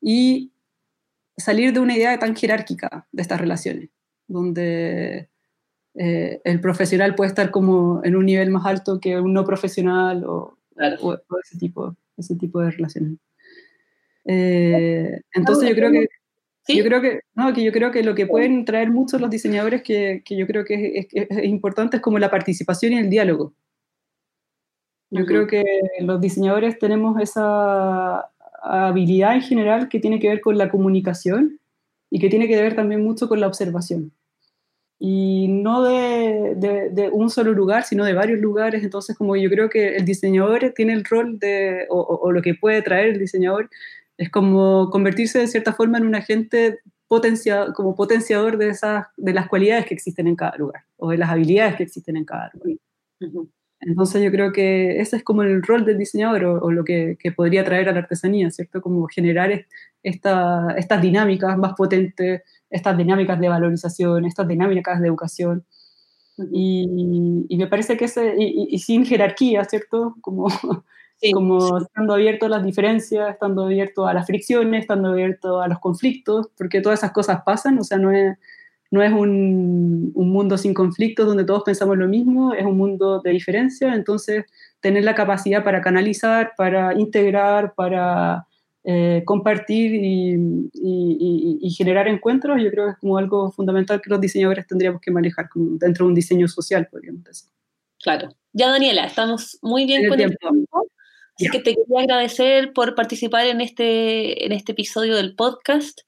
y 0.00 0.52
salir 1.36 1.72
de 1.72 1.80
una 1.80 1.96
idea 1.96 2.18
tan 2.18 2.36
jerárquica 2.36 3.06
de 3.10 3.22
estas 3.22 3.40
relaciones, 3.40 3.90
donde 4.28 5.28
eh, 5.94 6.40
el 6.44 6.60
profesional 6.60 7.14
puede 7.14 7.28
estar 7.28 7.50
como 7.50 8.00
en 8.04 8.16
un 8.16 8.26
nivel 8.26 8.50
más 8.50 8.64
alto 8.66 9.00
que 9.00 9.18
un 9.18 9.32
no 9.32 9.44
profesional 9.44 10.24
o, 10.24 10.58
o, 11.00 11.18
ese, 11.42 11.58
tipo, 11.58 11.96
ese 12.16 12.36
tipo 12.36 12.60
de 12.60 12.70
relaciones. 12.70 13.18
Eh, 14.24 15.20
entonces 15.34 15.68
yo 15.68 15.74
creo 15.74 15.90
que 15.90 16.06
yo 16.68 16.84
creo 16.84 17.00
que, 17.00 17.20
no, 17.34 17.52
que 17.52 17.64
yo 17.64 17.72
creo 17.72 17.90
que 17.90 18.02
lo 18.02 18.14
que 18.14 18.26
pueden 18.26 18.64
traer 18.64 18.90
muchos 18.90 19.20
los 19.20 19.30
diseñadores 19.30 19.82
que, 19.82 20.22
que 20.24 20.36
yo 20.36 20.46
creo 20.46 20.64
que 20.64 20.98
es, 20.98 21.06
es, 21.10 21.44
importante 21.44 21.96
es 21.96 22.02
como 22.02 22.18
la 22.18 22.30
participación 22.30 22.92
y 22.92 22.98
el 22.98 23.10
diálogo. 23.10 23.54
Yo 25.10 25.26
creo 25.26 25.46
que 25.46 25.62
los 26.00 26.20
diseñadores 26.20 26.78
tenemos 26.78 27.20
esa 27.20 28.30
habilidad 28.62 29.34
en 29.34 29.42
general 29.42 29.88
que 29.90 30.00
tiene 30.00 30.18
que 30.18 30.28
ver 30.28 30.40
con 30.40 30.56
la 30.56 30.70
comunicación 30.70 31.58
y 32.08 32.18
que 32.18 32.30
tiene 32.30 32.48
que 32.48 32.60
ver 32.60 32.74
también 32.74 33.04
mucho 33.04 33.28
con 33.28 33.40
la 33.40 33.46
observación. 33.46 34.12
Y 34.98 35.48
no 35.48 35.82
de, 35.82 36.54
de, 36.56 36.90
de 36.90 37.10
un 37.10 37.28
solo 37.28 37.52
lugar, 37.52 37.82
sino 37.82 38.04
de 38.04 38.14
varios 38.14 38.40
lugares. 38.40 38.84
Entonces, 38.84 39.16
como 39.16 39.36
yo 39.36 39.50
creo 39.50 39.68
que 39.68 39.96
el 39.96 40.04
diseñador 40.04 40.72
tiene 40.74 40.92
el 40.92 41.04
rol 41.04 41.38
de, 41.38 41.86
o, 41.90 42.00
o 42.00 42.32
lo 42.32 42.40
que 42.40 42.54
puede 42.54 42.80
traer 42.82 43.08
el 43.08 43.18
diseñador, 43.18 43.68
es 44.16 44.30
como 44.30 44.90
convertirse 44.90 45.38
de 45.38 45.46
cierta 45.46 45.72
forma 45.72 45.98
en 45.98 46.06
un 46.06 46.14
agente 46.14 46.80
potencia, 47.08 47.72
como 47.74 47.94
potenciador 47.94 48.56
de, 48.56 48.68
esas, 48.68 49.06
de 49.16 49.34
las 49.34 49.48
cualidades 49.48 49.86
que 49.86 49.94
existen 49.94 50.26
en 50.26 50.36
cada 50.36 50.56
lugar 50.56 50.84
o 50.96 51.10
de 51.10 51.18
las 51.18 51.30
habilidades 51.30 51.76
que 51.76 51.82
existen 51.82 52.16
en 52.16 52.24
cada 52.24 52.50
lugar. 52.54 52.78
Entonces 53.80 54.22
yo 54.22 54.30
creo 54.30 54.52
que 54.52 55.00
ese 55.00 55.16
es 55.16 55.24
como 55.24 55.42
el 55.42 55.62
rol 55.62 55.84
del 55.84 55.98
diseñador 55.98 56.44
o, 56.44 56.70
lo 56.70 56.84
que, 56.84 57.16
que, 57.18 57.32
podría 57.32 57.64
traer 57.64 57.88
a 57.88 57.92
la 57.92 57.98
artesanía, 57.98 58.50
¿cierto? 58.50 58.80
Como 58.80 59.08
generar 59.08 59.66
esta, 60.04 60.68
estas 60.76 61.02
dinámicas 61.02 61.58
más 61.58 61.74
potentes, 61.74 62.42
estas 62.70 62.96
dinámicas 62.96 63.40
de 63.40 63.48
valorización, 63.48 64.24
estas 64.24 64.46
dinámicas 64.46 65.00
de 65.00 65.08
educación. 65.08 65.64
y, 66.52 67.44
y, 67.48 67.56
me 67.56 67.66
parece 67.66 67.96
que 67.96 68.06
ese, 68.06 68.34
y, 68.38 68.68
y, 68.70 68.78
sin 68.78 69.04
jerarquía, 69.04 69.64
¿cierto? 69.64 70.16
Como 70.20 70.46
como 71.30 71.78
estando 71.78 72.14
abierto 72.14 72.46
a 72.46 72.48
las 72.48 72.64
diferencias, 72.64 73.30
estando 73.30 73.64
abierto 73.64 74.06
a 74.06 74.14
las 74.14 74.26
fricciones, 74.26 74.82
estando 74.82 75.10
abierto 75.10 75.60
a 75.60 75.68
los 75.68 75.78
conflictos, 75.78 76.48
porque 76.56 76.80
todas 76.80 77.00
esas 77.00 77.12
cosas 77.12 77.42
pasan, 77.44 77.78
o 77.78 77.84
sea, 77.84 77.98
no 77.98 78.10
es, 78.10 78.36
no 78.90 79.02
es 79.02 79.12
un, 79.12 80.10
un, 80.14 80.30
mundo 80.30 80.58
sin 80.58 80.74
conflictos 80.74 81.26
donde 81.26 81.44
todos 81.44 81.62
pensamos 81.62 81.96
lo 81.96 82.08
mismo, 82.08 82.54
es 82.54 82.64
un 82.64 82.76
mundo 82.76 83.20
de 83.20 83.30
diferencia, 83.30 83.94
entonces 83.94 84.44
tener 84.80 85.04
la 85.04 85.14
capacidad 85.14 85.62
para 85.62 85.80
canalizar, 85.80 86.52
para 86.56 86.98
integrar, 86.98 87.74
para 87.74 88.46
eh, 88.84 89.22
compartir 89.24 89.94
y, 89.94 90.34
y, 90.74 91.58
y, 91.60 91.70
generar 91.70 92.08
encuentros, 92.08 92.60
yo 92.60 92.68
creo 92.70 92.86
que 92.86 92.92
es 92.92 92.98
como 92.98 93.16
algo 93.16 93.52
fundamental 93.52 94.00
que 94.02 94.10
los 94.10 94.20
diseñadores 94.20 94.66
tendríamos 94.66 95.00
que 95.00 95.12
manejar 95.12 95.48
dentro 95.54 96.04
de 96.04 96.08
un 96.08 96.14
diseño 96.16 96.48
social, 96.48 96.88
podríamos 96.90 97.22
decir. 97.22 97.48
Claro. 98.02 98.30
Ya, 98.52 98.68
Daniela, 98.70 99.06
estamos 99.06 99.58
muy 99.62 99.86
bien 99.86 100.08
con 100.08 100.20
el 100.20 100.36
tiempo. 100.36 100.86
Así 101.42 101.50
que 101.50 101.58
te 101.58 101.74
quería 101.74 102.00
agradecer 102.00 102.72
por 102.72 102.94
participar 102.94 103.46
en 103.46 103.60
este, 103.60 104.44
en 104.44 104.52
este 104.52 104.72
episodio 104.72 105.16
del 105.16 105.34
podcast. 105.34 106.00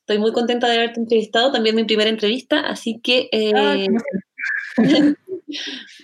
Estoy 0.00 0.18
muy 0.18 0.32
contenta 0.32 0.68
de 0.68 0.76
haberte 0.76 1.00
entrevistado, 1.00 1.52
también 1.52 1.76
mi 1.76 1.84
primera 1.84 2.10
entrevista, 2.10 2.60
así 2.60 3.00
que 3.02 3.28
eh, 3.32 3.52
ah, 3.54 3.76
eh, 4.82 5.14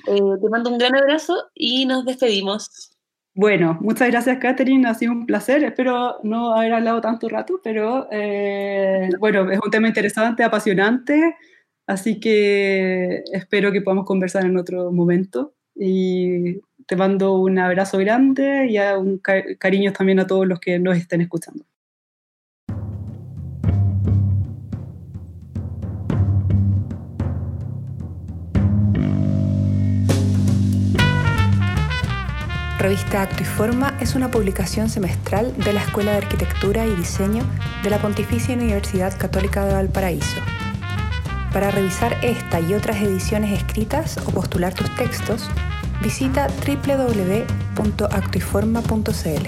te 0.06 0.48
mando 0.50 0.70
un 0.70 0.78
gran 0.78 0.94
abrazo 0.94 1.50
y 1.54 1.84
nos 1.84 2.04
despedimos. 2.04 2.92
Bueno, 3.34 3.78
muchas 3.80 4.08
gracias 4.08 4.38
Catherine, 4.38 4.88
ha 4.88 4.94
sido 4.94 5.12
un 5.12 5.26
placer, 5.26 5.62
espero 5.62 6.16
no 6.22 6.54
haber 6.54 6.72
hablado 6.72 7.00
tanto 7.00 7.28
rato, 7.28 7.60
pero 7.62 8.08
eh, 8.10 9.10
bueno, 9.20 9.50
es 9.50 9.60
un 9.64 9.70
tema 9.70 9.86
interesante, 9.86 10.42
apasionante, 10.42 11.36
así 11.86 12.18
que 12.18 13.22
espero 13.32 13.70
que 13.70 13.82
podamos 13.82 14.06
conversar 14.06 14.44
en 14.44 14.56
otro 14.56 14.90
momento 14.90 15.54
y 15.76 16.60
te 16.88 16.96
mando 16.96 17.34
un 17.34 17.58
abrazo 17.58 17.98
grande 17.98 18.66
y 18.70 18.78
un 18.78 19.18
cariño 19.58 19.92
también 19.92 20.20
a 20.20 20.26
todos 20.26 20.46
los 20.46 20.58
que 20.58 20.78
nos 20.78 20.96
estén 20.96 21.20
escuchando. 21.20 21.64
Revista 32.78 33.22
Acto 33.22 33.42
y 33.42 33.44
Forma 33.44 33.98
es 34.00 34.14
una 34.14 34.30
publicación 34.30 34.88
semestral 34.88 35.54
de 35.58 35.74
la 35.74 35.82
Escuela 35.82 36.12
de 36.12 36.18
Arquitectura 36.18 36.86
y 36.86 36.94
Diseño 36.94 37.42
de 37.82 37.90
la 37.90 37.98
Pontificia 37.98 38.54
Universidad 38.54 39.18
Católica 39.18 39.66
de 39.66 39.74
Valparaíso. 39.74 40.40
Para 41.52 41.70
revisar 41.70 42.16
esta 42.22 42.60
y 42.60 42.72
otras 42.72 43.02
ediciones 43.02 43.52
escritas 43.52 44.16
o 44.26 44.30
postular 44.30 44.72
tus 44.72 44.94
textos, 44.96 45.50
visita 46.00 46.48
www.actuiforma.cl. 46.66 49.46